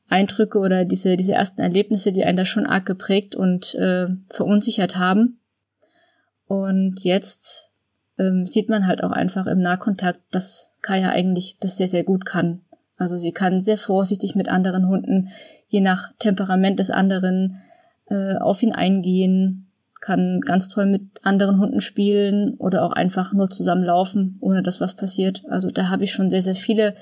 [0.07, 4.97] Eindrücke oder diese, diese ersten Erlebnisse, die einen da schon arg geprägt und äh, verunsichert
[4.97, 5.39] haben.
[6.47, 7.71] Und jetzt
[8.19, 12.25] ähm, sieht man halt auch einfach im Nahkontakt, dass Kaya eigentlich das sehr, sehr gut
[12.25, 12.61] kann.
[12.97, 15.29] Also sie kann sehr vorsichtig mit anderen Hunden,
[15.67, 17.61] je nach Temperament des anderen,
[18.09, 23.49] äh, auf ihn eingehen, kann ganz toll mit anderen Hunden spielen oder auch einfach nur
[23.49, 25.43] zusammenlaufen, ohne dass was passiert.
[25.49, 26.95] Also da habe ich schon sehr, sehr viele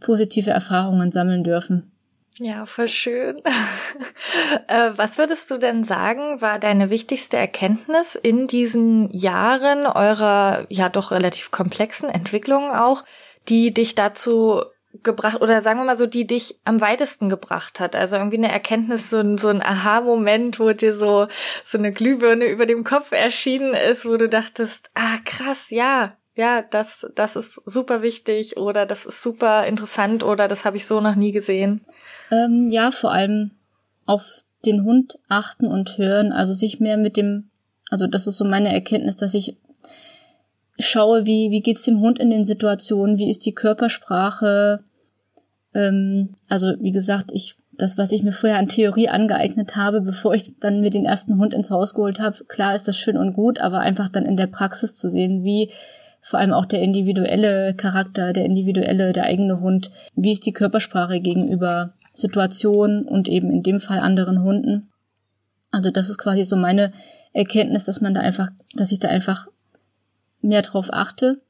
[0.00, 1.90] positive Erfahrungen sammeln dürfen.
[2.38, 3.38] Ja, voll schön.
[4.68, 10.90] äh, was würdest du denn sagen, war deine wichtigste Erkenntnis in diesen Jahren eurer ja
[10.90, 13.04] doch relativ komplexen Entwicklungen auch,
[13.48, 14.60] die dich dazu
[15.02, 17.96] gebracht oder sagen wir mal so, die dich am weitesten gebracht hat?
[17.96, 21.28] Also irgendwie eine Erkenntnis, so ein, so ein Aha-Moment, wo dir so,
[21.64, 26.62] so eine Glühbirne über dem Kopf erschienen ist, wo du dachtest, ah krass, ja, ja,
[26.62, 31.00] das, das ist super wichtig oder das ist super interessant oder das habe ich so
[31.00, 31.80] noch nie gesehen.
[32.30, 33.52] Ähm, ja, vor allem
[34.04, 37.50] auf den Hund achten und hören, also sich mehr mit dem,
[37.90, 39.56] also das ist so meine Erkenntnis, dass ich
[40.78, 44.84] schaue, wie, wie geht's dem Hund in den Situationen, wie ist die Körpersprache,
[45.74, 50.34] ähm, also wie gesagt, ich, das, was ich mir vorher an Theorie angeeignet habe, bevor
[50.34, 53.34] ich dann mir den ersten Hund ins Haus geholt habe, klar ist das schön und
[53.34, 55.70] gut, aber einfach dann in der Praxis zu sehen, wie
[56.26, 61.20] vor allem auch der individuelle Charakter, der individuelle, der eigene Hund, wie ist die Körpersprache
[61.20, 64.88] gegenüber Situationen und eben in dem Fall anderen Hunden.
[65.70, 66.92] Also das ist quasi so meine
[67.32, 69.46] Erkenntnis, dass man da einfach, dass ich da einfach
[70.40, 71.40] mehr drauf achte.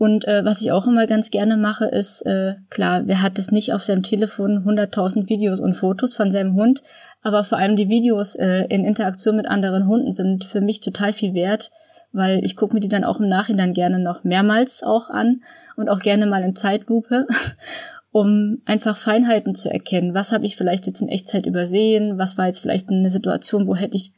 [0.00, 3.50] Und äh, was ich auch immer ganz gerne mache, ist, äh, klar, wer hat es
[3.50, 6.80] nicht auf seinem Telefon 100.000 Videos und Fotos von seinem Hund,
[7.20, 11.12] aber vor allem die Videos äh, in Interaktion mit anderen Hunden sind für mich total
[11.12, 11.70] viel wert,
[12.12, 15.42] weil ich gucke mir die dann auch im Nachhinein gerne noch mehrmals auch an
[15.76, 17.26] und auch gerne mal in Zeitlupe
[18.10, 20.14] um einfach Feinheiten zu erkennen.
[20.14, 22.16] Was habe ich vielleicht jetzt in Echtzeit übersehen?
[22.16, 24.14] Was war jetzt vielleicht eine Situation, wo hätte ich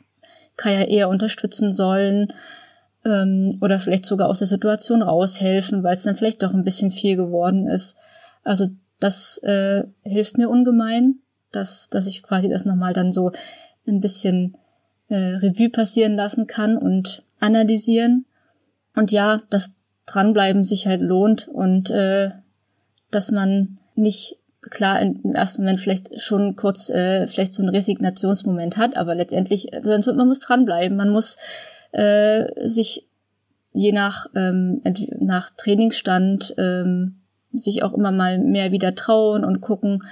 [0.56, 2.32] Kaya eher unterstützen sollen?
[3.04, 6.90] Ähm, oder vielleicht sogar aus der Situation raushelfen, weil es dann vielleicht doch ein bisschen
[6.90, 7.96] viel geworden ist.
[8.44, 8.68] Also
[9.00, 11.16] das äh, hilft mir ungemein,
[11.50, 13.32] dass, dass ich quasi das nochmal dann so
[13.86, 14.54] ein bisschen
[15.08, 18.26] äh, Revue passieren lassen kann und analysieren.
[18.94, 19.74] Und ja, das
[20.06, 22.30] Dranbleiben sich halt lohnt und äh,
[23.10, 28.76] dass man nicht klar im ersten Moment vielleicht schon kurz äh, vielleicht so einen Resignationsmoment
[28.76, 31.36] hat, aber letztendlich, man muss dranbleiben, man muss
[31.92, 33.06] äh, sich
[33.72, 34.82] je nach ähm,
[35.20, 37.16] nach Trainingsstand ähm,
[37.52, 40.04] sich auch immer mal mehr wieder trauen und gucken,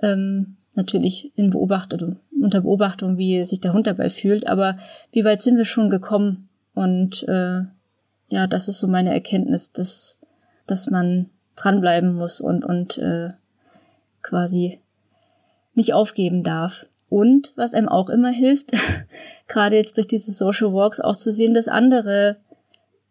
[0.00, 4.76] ähm, natürlich in Beobachtung, unter Beobachtung, wie sich der Hund dabei fühlt, aber
[5.10, 6.48] wie weit sind wir schon gekommen?
[6.74, 7.62] Und äh,
[8.28, 10.18] ja, das ist so meine Erkenntnis, dass,
[10.66, 13.30] dass man dranbleiben muss und, und äh,
[14.22, 14.80] quasi
[15.74, 16.86] nicht aufgeben darf.
[17.08, 18.72] Und was einem auch immer hilft,
[19.48, 22.38] gerade jetzt durch diese Social Walks auch zu sehen, dass andere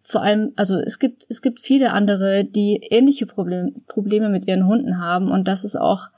[0.07, 4.67] vor allem, also es gibt, es gibt viele andere, die ähnliche Problem, Probleme mit ihren
[4.67, 6.09] Hunden haben und das ist auch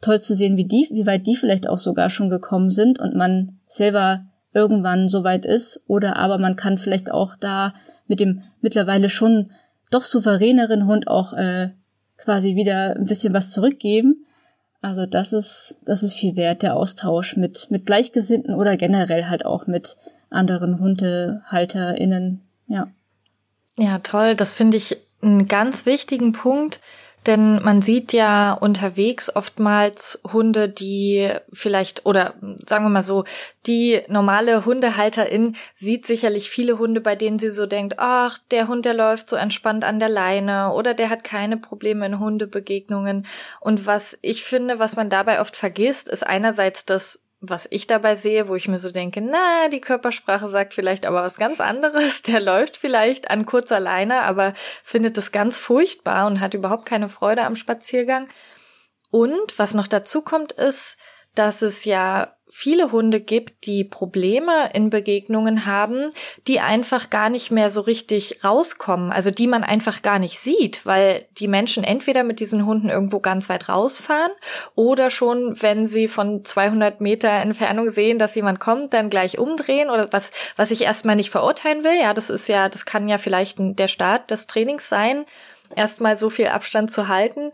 [0.00, 3.16] toll zu sehen, wie die, wie weit die vielleicht auch sogar schon gekommen sind und
[3.16, 7.74] man selber irgendwann so weit ist oder aber man kann vielleicht auch da
[8.06, 9.50] mit dem mittlerweile schon
[9.90, 11.70] doch souveräneren Hund auch äh,
[12.16, 14.24] quasi wieder ein bisschen was zurückgeben.
[14.84, 19.46] Also das ist, das ist viel wert, der Austausch mit, mit Gleichgesinnten oder generell halt
[19.46, 19.96] auch mit
[20.28, 22.88] anderen HundehalterInnen, ja.
[23.78, 24.34] Ja, toll.
[24.34, 26.80] Das finde ich einen ganz wichtigen Punkt,
[27.26, 32.34] denn man sieht ja unterwegs oftmals Hunde, die vielleicht, oder
[32.66, 33.24] sagen wir mal so,
[33.66, 38.84] die normale Hundehalterin sieht sicherlich viele Hunde, bei denen sie so denkt, ach, der Hund,
[38.84, 43.26] der läuft so entspannt an der Leine oder der hat keine Probleme in Hundebegegnungen.
[43.60, 48.14] Und was ich finde, was man dabei oft vergisst, ist einerseits das was ich dabei
[48.14, 52.22] sehe, wo ich mir so denke, na, die Körpersprache sagt vielleicht aber was ganz anderes.
[52.22, 57.08] Der läuft vielleicht an kurzer Leine, aber findet es ganz furchtbar und hat überhaupt keine
[57.08, 58.28] Freude am Spaziergang.
[59.10, 60.96] Und was noch dazu kommt, ist,
[61.34, 66.10] dass es ja viele Hunde gibt, die Probleme in Begegnungen haben,
[66.46, 70.86] die einfach gar nicht mehr so richtig rauskommen, also die man einfach gar nicht sieht,
[70.86, 74.30] weil die Menschen entweder mit diesen Hunden irgendwo ganz weit rausfahren
[74.76, 79.90] oder schon, wenn sie von 200 Meter Entfernung sehen, dass jemand kommt, dann gleich umdrehen
[79.90, 82.00] oder was, was ich erstmal nicht verurteilen will.
[82.00, 85.26] Ja, das ist ja, das kann ja vielleicht der Start des Trainings sein,
[85.74, 87.50] erstmal so viel Abstand zu halten.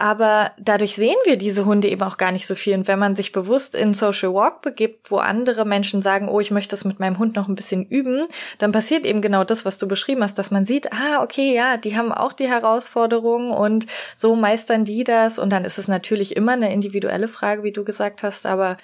[0.00, 2.74] Aber dadurch sehen wir diese Hunde eben auch gar nicht so viel.
[2.74, 6.52] Und wenn man sich bewusst in Social Walk begibt, wo andere Menschen sagen, oh, ich
[6.52, 9.76] möchte das mit meinem Hund noch ein bisschen üben, dann passiert eben genau das, was
[9.76, 13.86] du beschrieben hast, dass man sieht, ah, okay, ja, die haben auch die Herausforderungen und
[14.14, 15.40] so meistern die das.
[15.40, 18.76] Und dann ist es natürlich immer eine individuelle Frage, wie du gesagt hast, aber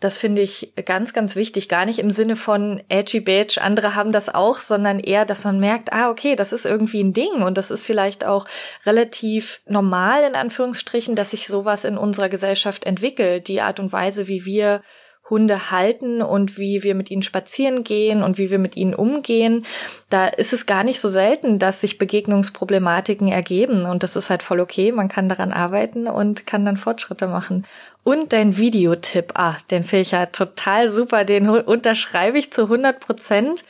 [0.00, 1.68] Das finde ich ganz, ganz wichtig.
[1.68, 5.58] Gar nicht im Sinne von edgy badge, andere haben das auch, sondern eher, dass man
[5.58, 8.46] merkt, ah, okay, das ist irgendwie ein Ding und das ist vielleicht auch
[8.86, 13.48] relativ normal in Anführungsstrichen, dass sich sowas in unserer Gesellschaft entwickelt.
[13.48, 14.82] Die Art und Weise, wie wir
[15.30, 19.66] Hunde halten und wie wir mit ihnen spazieren gehen und wie wir mit ihnen umgehen,
[20.10, 24.42] da ist es gar nicht so selten, dass sich Begegnungsproblematiken ergeben und das ist halt
[24.42, 24.92] voll okay.
[24.92, 27.66] Man kann daran arbeiten und kann dann Fortschritte machen.
[28.04, 33.00] Und dein Videotipp, ah, den finde ich ja total super, den unterschreibe ich zu 100
[33.00, 33.64] Prozent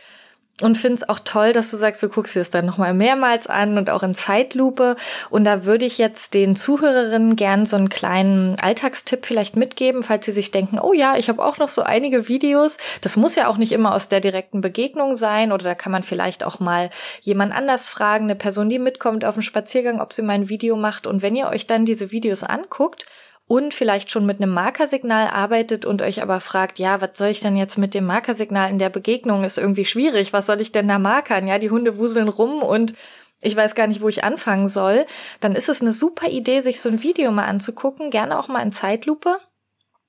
[0.61, 3.47] und finde es auch toll, dass du sagst, du guckst dir das dann nochmal mehrmals
[3.47, 4.97] an und auch in Zeitlupe.
[5.31, 10.27] Und da würde ich jetzt den Zuhörerinnen gern so einen kleinen Alltagstipp vielleicht mitgeben, falls
[10.27, 12.77] sie sich denken, oh ja, ich habe auch noch so einige Videos.
[13.03, 16.03] Das muss ja auch nicht immer aus der direkten Begegnung sein oder da kann man
[16.03, 16.91] vielleicht auch mal
[17.21, 20.77] jemand anders fragen, eine Person, die mitkommt auf dem Spaziergang, ob sie mal ein Video
[20.77, 21.07] macht.
[21.07, 23.07] Und wenn ihr euch dann diese Videos anguckt,
[23.49, 27.41] und vielleicht schon mit einem Markersignal arbeitet und euch aber fragt, ja, was soll ich
[27.41, 29.43] denn jetzt mit dem Markersignal in der Begegnung?
[29.43, 30.35] Ist irgendwie schwierig.
[30.35, 31.49] Was soll ich denn da markern?
[31.49, 32.93] Ja, die Hunde wuseln rum und
[33.41, 35.07] ich weiß gar nicht, wo ich anfangen soll.
[35.41, 38.63] Dann ist es eine super Idee, sich so ein Video mal anzugucken, gerne auch mal
[38.63, 39.39] in Zeitlupe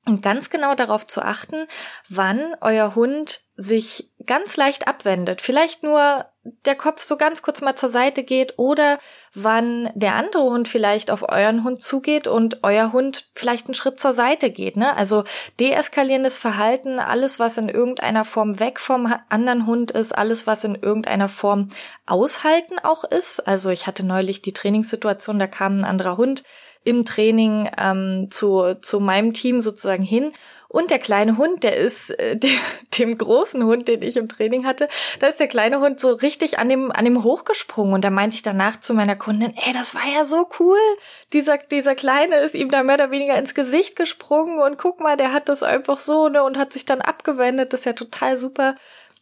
[0.06, 1.68] und ganz genau darauf zu achten,
[2.08, 5.42] wann euer Hund sich ganz leicht abwendet.
[5.42, 6.26] Vielleicht nur
[6.66, 8.98] der Kopf so ganz kurz mal zur Seite geht oder
[9.34, 14.00] wann der andere Hund vielleicht auf euren Hund zugeht und euer Hund vielleicht einen Schritt
[14.00, 14.78] zur Seite geht.
[14.78, 14.96] Ne?
[14.96, 15.26] Also
[15.60, 20.76] deeskalierendes Verhalten, alles, was in irgendeiner Form weg vom anderen Hund ist, alles, was in
[20.76, 21.70] irgendeiner Form
[22.06, 23.46] aushalten auch ist.
[23.46, 26.44] Also ich hatte neulich die Trainingssituation, da kam ein anderer Hund
[26.84, 30.32] im Training ähm, zu, zu meinem Team sozusagen hin.
[30.72, 32.58] Und der kleine Hund, der ist äh, dem,
[32.98, 34.88] dem großen Hund, den ich im Training hatte,
[35.20, 37.94] da ist der kleine Hund so richtig an dem, an dem hochgesprungen.
[37.94, 40.78] Und da meinte ich danach zu meiner Kundin, ey, das war ja so cool.
[41.34, 45.18] Dieser, dieser Kleine ist ihm da mehr oder weniger ins Gesicht gesprungen und guck mal,
[45.18, 47.74] der hat das einfach so, ne, und hat sich dann abgewendet.
[47.74, 48.76] Das ist ja total super.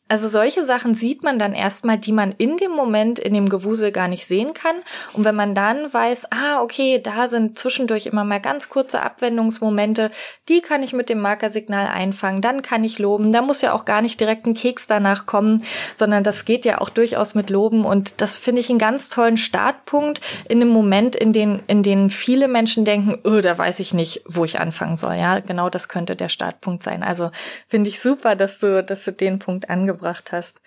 [0.09, 3.91] Also solche Sachen sieht man dann erstmal, die man in dem Moment in dem Gewusel
[3.91, 4.77] gar nicht sehen kann.
[5.13, 10.09] Und wenn man dann weiß, ah, okay, da sind zwischendurch immer mal ganz kurze Abwendungsmomente,
[10.47, 13.33] die kann ich mit dem Markersignal einfangen, dann kann ich loben.
[13.33, 15.63] Da muss ja auch gar nicht direkt ein Keks danach kommen,
[15.97, 17.83] sondern das geht ja auch durchaus mit Loben.
[17.83, 22.09] Und das finde ich einen ganz tollen Startpunkt in einem Moment, in dem, in den
[22.09, 25.15] viele Menschen denken, oh, da weiß ich nicht, wo ich anfangen soll.
[25.15, 27.03] Ja, genau das könnte der Startpunkt sein.
[27.03, 27.31] Also
[27.67, 30.61] finde ich super, dass du, dass du den Punkt angebracht gebracht hast.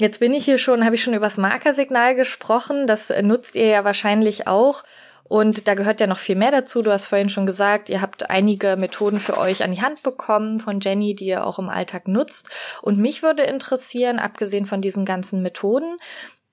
[0.00, 2.86] Jetzt bin ich hier schon, habe ich schon übers Markersignal gesprochen.
[2.86, 4.84] Das äh, nutzt ihr ja wahrscheinlich auch.
[5.24, 6.82] Und da gehört ja noch viel mehr dazu.
[6.82, 10.60] Du hast vorhin schon gesagt, ihr habt einige Methoden für euch an die Hand bekommen
[10.60, 12.50] von Jenny, die ihr auch im Alltag nutzt.
[12.82, 15.96] Und mich würde interessieren, abgesehen von diesen ganzen Methoden,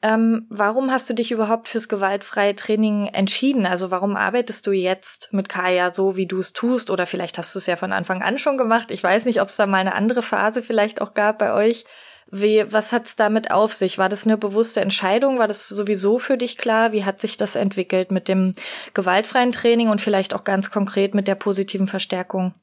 [0.01, 3.65] ähm, warum hast du dich überhaupt fürs gewaltfreie Training entschieden?
[3.65, 6.89] Also warum arbeitest du jetzt mit Kaya so, wie du es tust?
[6.89, 8.91] Oder vielleicht hast du es ja von Anfang an schon gemacht.
[8.91, 11.83] Ich weiß nicht, ob es da mal eine andere Phase vielleicht auch gab bei euch.
[12.31, 13.97] Wie, was hat's damit auf sich?
[13.97, 15.39] War das eine bewusste Entscheidung?
[15.39, 16.91] War das sowieso für dich klar?
[16.91, 18.53] Wie hat sich das entwickelt mit dem
[18.93, 22.53] gewaltfreien Training und vielleicht auch ganz konkret mit der positiven Verstärkung?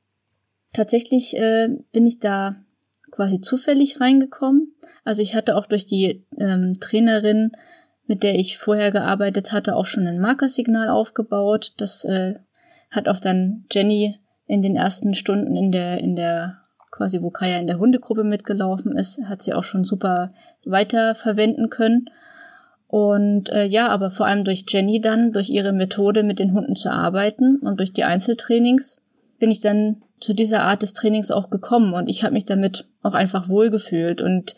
[0.72, 2.54] Tatsächlich äh, bin ich da
[3.10, 4.74] quasi zufällig reingekommen.
[5.04, 7.52] Also ich hatte auch durch die ähm, Trainerin,
[8.06, 11.72] mit der ich vorher gearbeitet hatte, auch schon ein Markersignal aufgebaut.
[11.78, 12.34] Das äh,
[12.90, 16.65] hat auch dann Jenny in den ersten Stunden in der in der
[16.96, 20.32] quasi wo Kaya in der Hundegruppe mitgelaufen ist, hat sie auch schon super
[20.64, 22.06] weiter verwenden können.
[22.88, 26.76] Und äh, ja, aber vor allem durch Jenny dann, durch ihre Methode mit den Hunden
[26.76, 28.96] zu arbeiten und durch die Einzeltrainings,
[29.38, 32.86] bin ich dann zu dieser Art des Trainings auch gekommen und ich habe mich damit
[33.02, 34.54] auch einfach wohlgefühlt und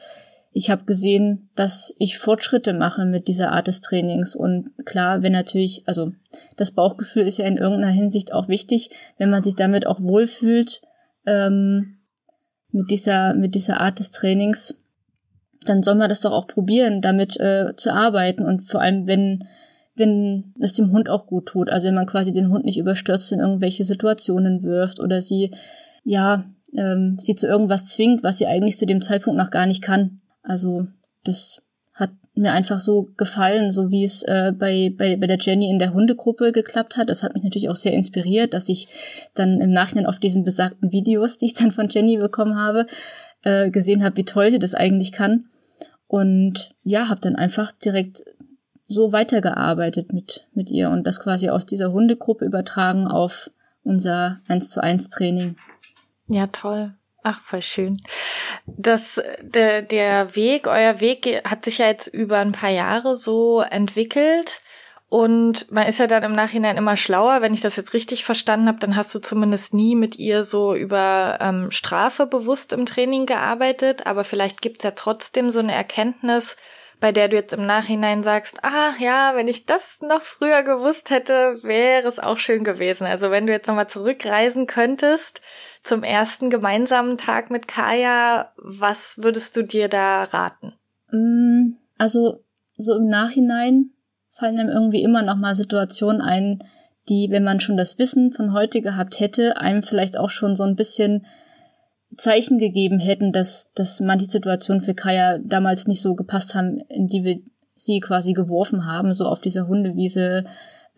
[0.52, 4.34] ich habe gesehen, dass ich Fortschritte mache mit dieser Art des Trainings.
[4.34, 6.12] Und klar, wenn natürlich, also
[6.56, 10.80] das Bauchgefühl ist ja in irgendeiner Hinsicht auch wichtig, wenn man sich damit auch wohlfühlt,
[11.26, 11.97] ähm,
[12.78, 14.76] mit dieser, mit dieser Art des Trainings,
[15.66, 19.44] dann soll man das doch auch probieren, damit äh, zu arbeiten und vor allem, wenn,
[19.96, 21.68] wenn es dem Hund auch gut tut.
[21.68, 25.50] Also wenn man quasi den Hund nicht überstürzt in irgendwelche Situationen wirft oder sie,
[26.04, 26.44] ja,
[26.76, 30.20] ähm, sie zu irgendwas zwingt, was sie eigentlich zu dem Zeitpunkt noch gar nicht kann.
[30.42, 30.86] Also
[31.24, 31.62] das
[32.38, 35.92] mir einfach so gefallen, so wie es äh, bei, bei, bei der Jenny in der
[35.92, 37.08] Hundegruppe geklappt hat.
[37.08, 38.88] Das hat mich natürlich auch sehr inspiriert, dass ich
[39.34, 42.86] dann im Nachhinein auf diesen besagten Videos, die ich dann von Jenny bekommen habe,
[43.42, 45.46] äh, gesehen habe, wie toll sie das eigentlich kann.
[46.06, 48.22] Und ja, habe dann einfach direkt
[48.86, 53.50] so weitergearbeitet mit, mit ihr und das quasi aus dieser Hundegruppe übertragen auf
[53.84, 55.56] unser 1 zu 1 Training.
[56.26, 56.94] Ja, toll.
[57.22, 58.00] Ach, voll schön.
[58.66, 63.60] Das, der, der Weg, euer Weg hat sich ja jetzt über ein paar Jahre so
[63.60, 64.60] entwickelt.
[65.10, 67.40] Und man ist ja dann im Nachhinein immer schlauer.
[67.40, 70.74] Wenn ich das jetzt richtig verstanden habe, dann hast du zumindest nie mit ihr so
[70.74, 74.06] über ähm, Strafe bewusst im Training gearbeitet.
[74.06, 76.56] Aber vielleicht gibt's ja trotzdem so eine Erkenntnis,
[77.00, 81.10] bei der du jetzt im Nachhinein sagst, ah ja, wenn ich das noch früher gewusst
[81.10, 83.06] hätte, wäre es auch schön gewesen.
[83.06, 85.40] Also wenn du jetzt nochmal zurückreisen könntest
[85.82, 90.74] zum ersten gemeinsamen Tag mit Kaya, was würdest du dir da raten?
[91.12, 92.44] Mm, also
[92.76, 93.90] so im Nachhinein
[94.30, 96.62] fallen einem irgendwie immer noch mal Situationen ein,
[97.08, 100.64] die, wenn man schon das Wissen von heute gehabt hätte, einem vielleicht auch schon so
[100.64, 101.26] ein bisschen
[102.18, 107.06] Zeichen gegeben hätten, dass, dass manche Situationen für Kaya damals nicht so gepasst haben, in
[107.06, 107.40] die wir
[107.74, 110.44] sie quasi geworfen haben, so auf dieser Hundewiese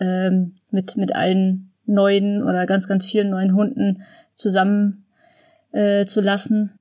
[0.01, 4.03] ähm, mit, mit allen neuen oder ganz, ganz vielen neuen Hunden
[4.35, 5.05] zusammen
[5.73, 6.79] äh, zu lassen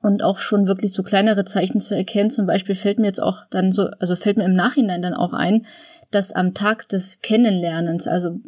[0.00, 2.30] und auch schon wirklich so kleinere Zeichen zu erkennen.
[2.30, 5.32] Zum Beispiel fällt mir jetzt auch dann so, also fällt mir im Nachhinein dann auch
[5.32, 5.66] ein,
[6.10, 8.40] dass am Tag des Kennenlernens, also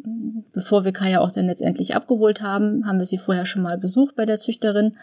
[0.53, 4.15] bevor wir Kaya auch dann letztendlich abgeholt haben, haben wir sie vorher schon mal besucht
[4.15, 4.97] bei der Züchterin.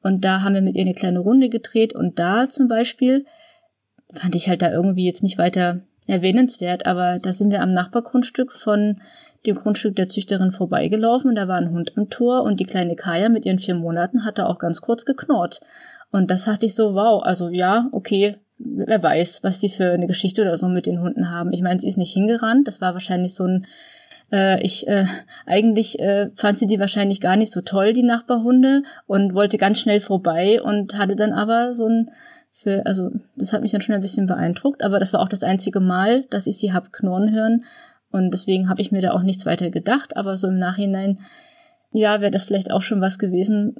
[0.00, 1.94] Und da haben wir mit ihr eine kleine Runde gedreht.
[1.94, 3.26] Und da zum Beispiel
[4.12, 8.52] fand ich halt da irgendwie jetzt nicht weiter erwähnenswert, aber da sind wir am Nachbargrundstück
[8.52, 9.00] von
[9.44, 11.30] dem Grundstück der Züchterin vorbeigelaufen.
[11.30, 14.24] Und da war ein Hund am Tor und die kleine Kaya mit ihren vier Monaten
[14.24, 15.60] hat da auch ganz kurz geknurrt.
[16.10, 20.06] Und das hatte ich so, wow, also ja, okay, wer weiß, was die für eine
[20.06, 21.52] Geschichte oder so mit den Hunden haben.
[21.52, 23.66] Ich meine, sie ist nicht hingerannt, das war wahrscheinlich so ein
[24.32, 25.06] äh, ich äh,
[25.46, 29.80] eigentlich äh, fand sie die wahrscheinlich gar nicht so toll, die Nachbarhunde, und wollte ganz
[29.80, 32.10] schnell vorbei und hatte dann aber so ein
[32.52, 35.44] für, also das hat mich dann schon ein bisschen beeindruckt, aber das war auch das
[35.44, 37.64] einzige Mal, dass ich sie hab knurren hören
[38.10, 41.20] und deswegen habe ich mir da auch nichts weiter gedacht, aber so im Nachhinein,
[41.92, 43.76] ja, wäre das vielleicht auch schon was gewesen,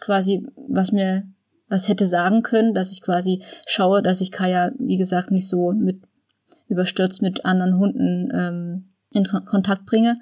[0.00, 1.24] quasi, was mir
[1.68, 5.72] was hätte sagen können, dass ich quasi schaue, dass ich Kaya, wie gesagt, nicht so
[5.72, 6.00] mit
[6.68, 10.18] überstürzt mit anderen Hunden ähm, in Kon Kontakt bringe.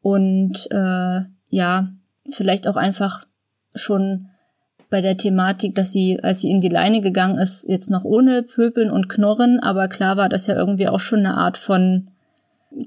[0.00, 1.88] Und äh, ja,
[2.30, 3.26] vielleicht auch einfach
[3.74, 4.28] schon
[4.88, 8.42] bei der Thematik, dass sie, als sie in die Leine gegangen ist, jetzt noch ohne
[8.42, 12.08] Pöbeln und Knorren, aber klar war das ja irgendwie auch schon eine Art von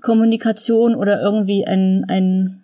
[0.01, 2.62] Kommunikation oder irgendwie ein, ein,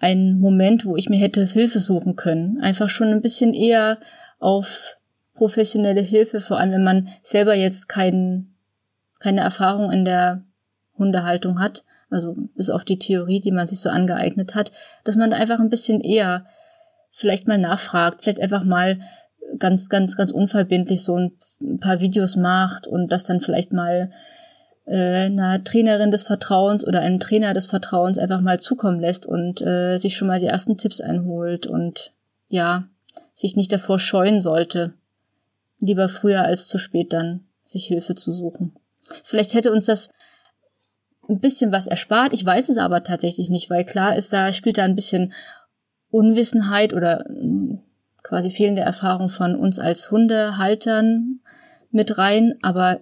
[0.00, 2.58] ein Moment, wo ich mir hätte Hilfe suchen können.
[2.60, 3.98] Einfach schon ein bisschen eher
[4.38, 4.96] auf
[5.34, 8.48] professionelle Hilfe, vor allem wenn man selber jetzt kein,
[9.20, 10.42] keine Erfahrung in der
[10.98, 14.72] Hundehaltung hat, also bis auf die Theorie, die man sich so angeeignet hat,
[15.04, 16.46] dass man einfach ein bisschen eher
[17.10, 18.98] vielleicht mal nachfragt, vielleicht einfach mal
[19.58, 24.10] ganz, ganz, ganz unverbindlich so ein paar Videos macht und das dann vielleicht mal
[24.86, 29.60] äh, einer Trainerin des Vertrauens oder einem Trainer des Vertrauens einfach mal zukommen lässt und
[29.62, 32.12] äh, sich schon mal die ersten Tipps einholt und
[32.48, 32.84] ja,
[33.34, 34.94] sich nicht davor scheuen sollte,
[35.78, 38.74] lieber früher als zu spät dann sich Hilfe zu suchen.
[39.24, 40.10] Vielleicht hätte uns das
[41.28, 44.78] ein bisschen was erspart, ich weiß es aber tatsächlich nicht, weil klar ist, da spielt
[44.78, 45.32] da ein bisschen
[46.10, 47.78] Unwissenheit oder mm,
[48.22, 51.40] quasi fehlende Erfahrung von uns als Hundehaltern
[51.90, 53.00] mit rein, aber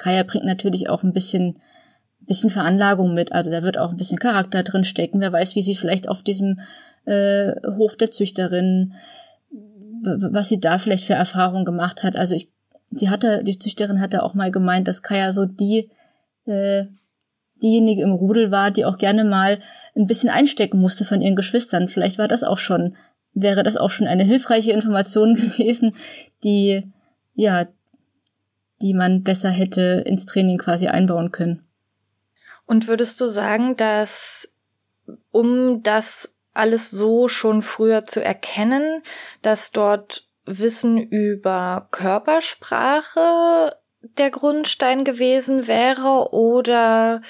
[0.00, 1.58] Kaya bringt natürlich auch ein bisschen,
[2.20, 3.32] bisschen Veranlagung mit.
[3.32, 5.20] Also da wird auch ein bisschen Charakter drin stecken.
[5.20, 6.60] Wer weiß, wie sie vielleicht auf diesem
[7.04, 8.94] äh, Hof der Züchterin,
[10.02, 12.16] was sie da vielleicht für Erfahrungen gemacht hat.
[12.16, 12.50] Also ich,
[12.86, 15.90] sie hatte, die Züchterin hatte auch mal gemeint, dass Kaya so die
[16.46, 16.86] äh,
[17.62, 19.58] diejenige im Rudel war, die auch gerne mal
[19.94, 21.90] ein bisschen einstecken musste von ihren Geschwistern.
[21.90, 22.96] Vielleicht war das auch schon,
[23.34, 25.94] wäre das auch schon eine hilfreiche Information gewesen,
[26.42, 26.90] die,
[27.34, 27.66] ja,
[28.82, 31.66] die man besser hätte ins Training quasi einbauen können.
[32.66, 34.52] Und würdest du sagen, dass
[35.30, 39.02] um das alles so schon früher zu erkennen,
[39.42, 47.20] dass dort Wissen über Körpersprache der Grundstein gewesen wäre oder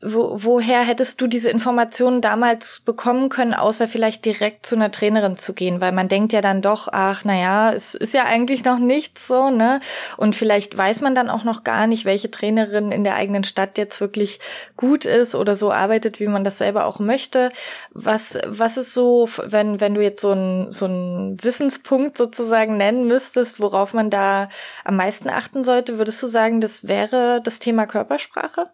[0.00, 5.36] wo, woher hättest du diese Informationen damals bekommen können, außer vielleicht direkt zu einer Trainerin
[5.36, 5.80] zu gehen?
[5.80, 9.26] Weil man denkt ja dann doch, ach, na ja, es ist ja eigentlich noch nichts
[9.26, 9.80] so, ne?
[10.16, 13.76] Und vielleicht weiß man dann auch noch gar nicht, welche Trainerin in der eigenen Stadt
[13.76, 14.38] jetzt wirklich
[14.76, 17.50] gut ist oder so arbeitet, wie man das selber auch möchte.
[17.90, 23.08] Was, was ist so, wenn, wenn du jetzt so einen so einen Wissenspunkt sozusagen nennen
[23.08, 24.48] müsstest, worauf man da
[24.84, 28.70] am meisten achten sollte, würdest du sagen, das wäre das Thema Körpersprache?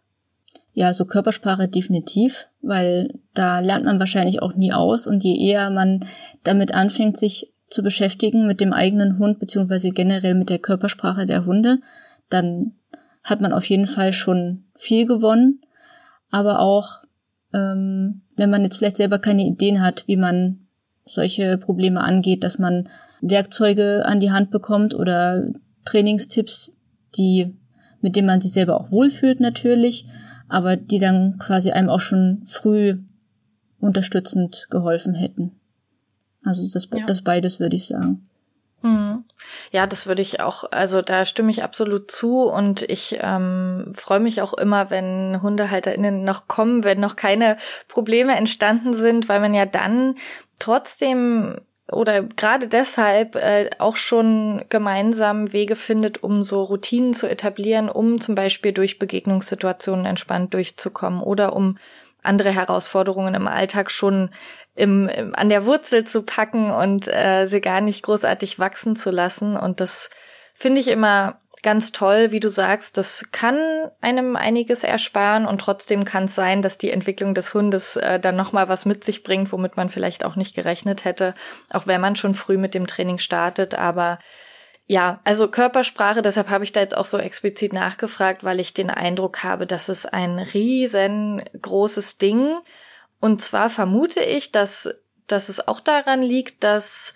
[0.76, 5.70] Ja, so Körpersprache definitiv, weil da lernt man wahrscheinlich auch nie aus und je eher
[5.70, 6.04] man
[6.42, 11.46] damit anfängt, sich zu beschäftigen mit dem eigenen Hund beziehungsweise generell mit der Körpersprache der
[11.46, 11.78] Hunde,
[12.28, 12.72] dann
[13.22, 15.60] hat man auf jeden Fall schon viel gewonnen.
[16.30, 17.02] Aber auch,
[17.52, 20.66] ähm, wenn man jetzt vielleicht selber keine Ideen hat, wie man
[21.04, 22.88] solche Probleme angeht, dass man
[23.20, 25.46] Werkzeuge an die Hand bekommt oder
[25.84, 26.72] Trainingstipps,
[27.16, 27.54] die
[28.00, 30.06] mit dem man sich selber auch wohlfühlt natürlich,
[30.48, 32.98] aber die dann quasi einem auch schon früh
[33.80, 35.52] unterstützend geholfen hätten.
[36.44, 37.04] Also das, ja.
[37.06, 38.22] das beides würde ich sagen.
[38.82, 39.24] Hm.
[39.70, 44.20] Ja, das würde ich auch, also da stimme ich absolut zu und ich ähm, freue
[44.20, 47.56] mich auch immer, wenn HundehalterInnen noch kommen, wenn noch keine
[47.88, 50.16] Probleme entstanden sind, weil man ja dann
[50.58, 51.60] trotzdem
[51.92, 58.20] oder gerade deshalb äh, auch schon gemeinsam Wege findet, um so Routinen zu etablieren, um
[58.20, 61.76] zum Beispiel durch Begegnungssituationen entspannt durchzukommen oder um
[62.22, 64.30] andere Herausforderungen im Alltag schon
[64.74, 69.10] im, im, an der Wurzel zu packen und äh, sie gar nicht großartig wachsen zu
[69.10, 69.56] lassen.
[69.56, 70.08] Und das
[70.54, 76.04] finde ich immer ganz toll, wie du sagst, das kann einem einiges ersparen und trotzdem
[76.04, 79.50] kann es sein, dass die Entwicklung des Hundes äh, dann nochmal was mit sich bringt,
[79.50, 81.34] womit man vielleicht auch nicht gerechnet hätte,
[81.70, 83.74] auch wenn man schon früh mit dem Training startet.
[83.74, 84.20] Aber
[84.86, 88.90] ja, also Körpersprache, deshalb habe ich da jetzt auch so explizit nachgefragt, weil ich den
[88.90, 92.58] Eindruck habe, dass es ein riesengroßes Ding.
[93.20, 94.90] Und zwar vermute ich, dass,
[95.26, 97.14] dass es auch daran liegt, dass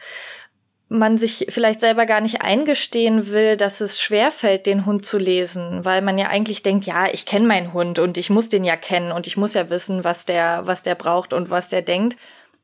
[0.88, 5.84] man sich vielleicht selber gar nicht eingestehen will, dass es schwerfällt, den Hund zu lesen,
[5.84, 8.76] weil man ja eigentlich denkt, ja, ich kenne meinen Hund und ich muss den ja
[8.76, 12.16] kennen und ich muss ja wissen, was der, was der braucht und was der denkt.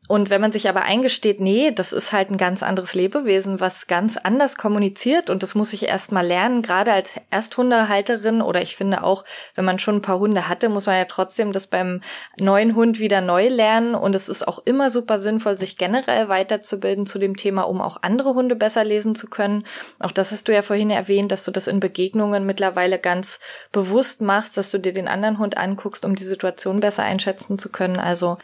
[0.07, 3.87] Und wenn man sich aber eingesteht, nee, das ist halt ein ganz anderes Lebewesen, was
[3.87, 8.77] ganz anders kommuniziert und das muss ich erst mal lernen, gerade als Ersthundehalterin oder ich
[8.77, 9.25] finde auch,
[9.55, 12.03] wenn man schon ein paar Hunde hatte, muss man ja trotzdem das beim
[12.39, 17.07] neuen Hund wieder neu lernen und es ist auch immer super sinnvoll, sich generell weiterzubilden
[17.07, 19.65] zu dem Thema, um auch andere Hunde besser lesen zu können.
[20.01, 23.41] Auch das hast du ja vorhin erwähnt, dass du das in Begegnungen mittlerweile ganz
[23.73, 27.71] bewusst machst, dass du dir den anderen Hund anguckst, um die Situation besser einschätzen zu
[27.71, 27.99] können.
[27.99, 28.37] Also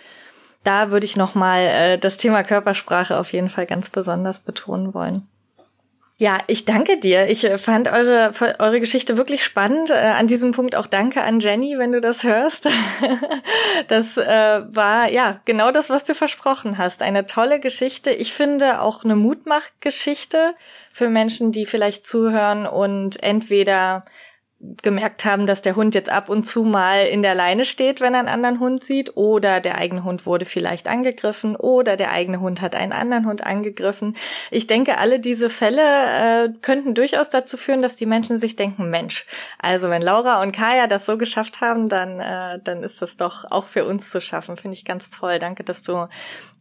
[0.62, 5.26] da würde ich nochmal äh, das Thema Körpersprache auf jeden Fall ganz besonders betonen wollen.
[6.20, 7.30] Ja, ich danke dir.
[7.30, 9.88] Ich äh, fand eure, eure Geschichte wirklich spannend.
[9.88, 12.68] Äh, an diesem Punkt auch danke an Jenny, wenn du das hörst.
[13.88, 17.00] das äh, war ja genau das, was du versprochen hast.
[17.00, 18.10] Eine tolle Geschichte.
[18.10, 20.52] Ich finde auch eine Mutmachgeschichte
[20.92, 24.04] für Menschen, die vielleicht zuhören und entweder
[24.82, 28.12] gemerkt haben, dass der Hund jetzt ab und zu mal in der Leine steht, wenn
[28.12, 32.40] er einen anderen Hund sieht, oder der eigene Hund wurde vielleicht angegriffen, oder der eigene
[32.40, 34.16] Hund hat einen anderen Hund angegriffen.
[34.50, 38.90] Ich denke, alle diese Fälle äh, könnten durchaus dazu führen, dass die Menschen sich denken,
[38.90, 39.24] Mensch,
[39.58, 43.44] also wenn Laura und Kaya das so geschafft haben, dann, äh, dann ist das doch
[43.50, 44.58] auch für uns zu schaffen.
[44.58, 45.38] Finde ich ganz toll.
[45.38, 46.06] Danke, dass du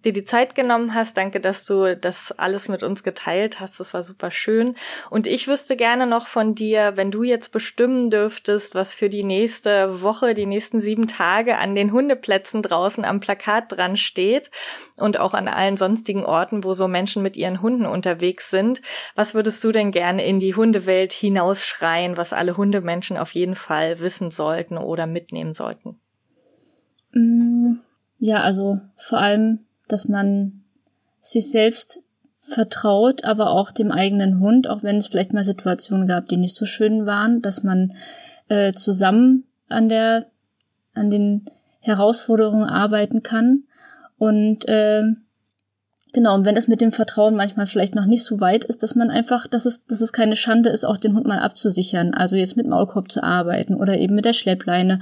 [0.06, 1.18] dir die Zeit genommen hast.
[1.18, 3.80] Danke, dass du das alles mit uns geteilt hast.
[3.80, 4.76] Das war super schön.
[5.10, 9.24] Und ich wüsste gerne noch von dir, wenn du jetzt bestimmen dürftest, was für die
[9.24, 14.52] nächste Woche, die nächsten sieben Tage an den Hundeplätzen draußen am Plakat dran steht
[14.98, 18.82] und auch an allen sonstigen Orten, wo so Menschen mit ihren Hunden unterwegs sind.
[19.16, 24.00] Was würdest du denn gerne in die Hundewelt hinausschreien, was alle Hundemenschen auf jeden Fall
[24.00, 26.00] wissen sollten oder mitnehmen sollten?
[27.14, 27.80] Mm,
[28.20, 30.64] ja, also vor allem dass man
[31.22, 32.02] sich selbst
[32.50, 36.56] vertraut, aber auch dem eigenen Hund, auch wenn es vielleicht mal Situationen gab, die nicht
[36.56, 37.94] so schön waren, dass man
[38.48, 40.28] äh, zusammen an der
[40.96, 41.46] an den
[41.82, 43.64] Herausforderungen arbeiten kann.
[44.18, 45.04] Und äh,
[46.12, 48.96] genau und wenn das mit dem Vertrauen manchmal vielleicht noch nicht so weit ist, dass
[48.96, 52.36] man einfach, dass es dass es keine Schande ist, auch den Hund mal abzusichern, also
[52.36, 55.00] jetzt mit Maulkorb zu arbeiten oder eben mit der Schleppleine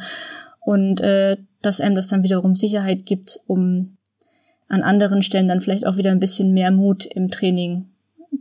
[0.59, 3.96] und äh, dass einem das dann wiederum Sicherheit gibt, um
[4.67, 7.85] an anderen Stellen dann vielleicht auch wieder ein bisschen mehr Mut im Training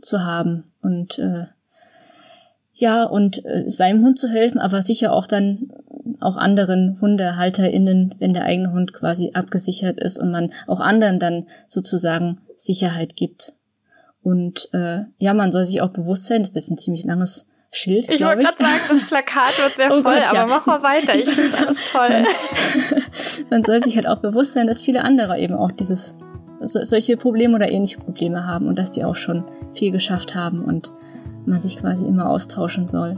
[0.01, 1.45] zu haben und äh,
[2.73, 5.71] ja und äh, seinem Hund zu helfen, aber sicher auch dann
[6.19, 11.47] auch anderen HundehalterInnen, wenn der eigene Hund quasi abgesichert ist und man auch anderen dann
[11.67, 13.53] sozusagen Sicherheit gibt.
[14.21, 17.47] Und äh, ja, man soll sich auch bewusst sein, das ist ein ziemlich langes
[17.77, 18.09] Schild.
[18.09, 20.41] Ich wollte gerade sagen, das Plakat wird sehr oh voll, Gott, ja.
[20.41, 21.15] aber mach mal weiter.
[21.15, 22.25] Ich finde es ganz toll.
[23.49, 26.15] Man soll sich halt auch bewusst sein, dass viele andere eben auch dieses
[26.59, 30.65] so, solche Probleme oder ähnliche Probleme haben und dass die auch schon viel geschafft haben
[30.65, 30.91] und
[31.45, 33.17] man sich quasi immer austauschen soll.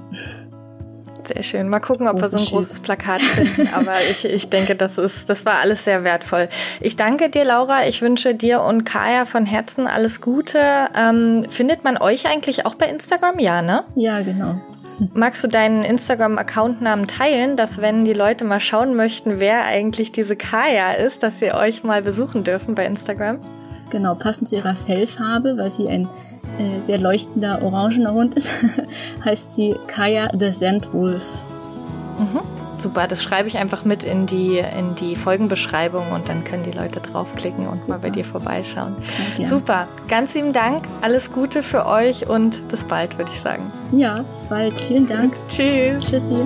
[1.34, 1.70] Sehr schön.
[1.70, 2.84] Mal gucken, ob Großes wir so ein großes Schild.
[2.84, 3.70] Plakat finden.
[3.76, 6.50] Aber ich, ich denke, das ist, das war alles sehr wertvoll.
[6.82, 7.86] Ich danke dir, Laura.
[7.86, 10.60] Ich wünsche dir und Kaya von Herzen alles Gute.
[10.98, 13.38] Ähm, findet man euch eigentlich auch bei Instagram?
[13.38, 13.84] Ja, ne?
[13.94, 14.60] Ja, genau.
[15.14, 20.36] Magst du deinen Instagram-Account-Namen teilen, dass wenn die Leute mal schauen möchten, wer eigentlich diese
[20.36, 23.40] Kaya ist, dass sie euch mal besuchen dürfen bei Instagram?
[23.90, 26.08] Genau, passend zu ihrer Fellfarbe, weil sie ein
[26.58, 28.50] äh, sehr leuchtender orangener Hund ist,
[29.26, 31.26] heißt sie Kaya the Sandwolf.
[32.20, 32.42] Mhm.
[32.78, 36.72] Super, das schreibe ich einfach mit in die, in die Folgenbeschreibung und dann können die
[36.72, 37.94] Leute draufklicken und Super.
[37.94, 38.96] mal bei dir vorbeischauen.
[39.38, 43.70] Ja, Super, ganz lieben Dank, alles Gute für euch und bis bald, würde ich sagen.
[43.92, 44.80] Ja, bis bald.
[44.80, 45.34] Vielen Dank.
[45.50, 46.06] Tschüss.
[46.06, 46.38] Tschüssi.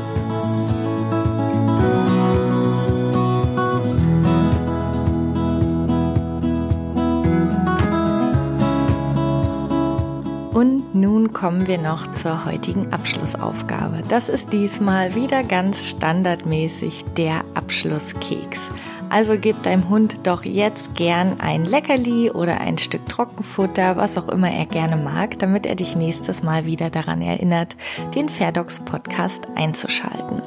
[10.94, 14.04] Nun kommen wir noch zur heutigen Abschlussaufgabe.
[14.08, 18.70] Das ist diesmal wieder ganz standardmäßig der Abschlusskeks.
[19.10, 24.28] Also gib deinem Hund doch jetzt gern ein Leckerli oder ein Stück Trockenfutter, was auch
[24.30, 27.76] immer er gerne mag, damit er dich nächstes Mal wieder daran erinnert,
[28.16, 30.41] den Fairdogs Podcast einzuschalten.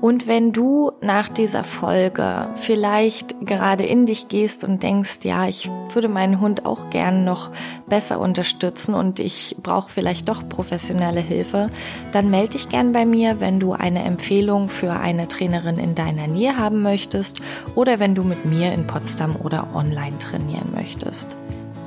[0.00, 5.70] Und wenn du nach dieser Folge vielleicht gerade in dich gehst und denkst, ja, ich
[5.92, 7.50] würde meinen Hund auch gern noch
[7.86, 11.70] besser unterstützen und ich brauche vielleicht doch professionelle Hilfe,
[12.12, 16.28] dann melde dich gern bei mir, wenn du eine Empfehlung für eine Trainerin in deiner
[16.28, 17.42] Nähe haben möchtest
[17.74, 21.36] oder wenn du mit mir in Potsdam oder online trainieren möchtest.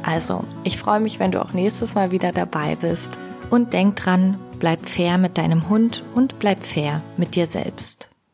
[0.03, 3.17] Also, ich freue mich, wenn du auch nächstes Mal wieder dabei bist
[3.49, 8.07] und denk dran, bleib fair mit deinem Hund und bleib fair mit dir selbst.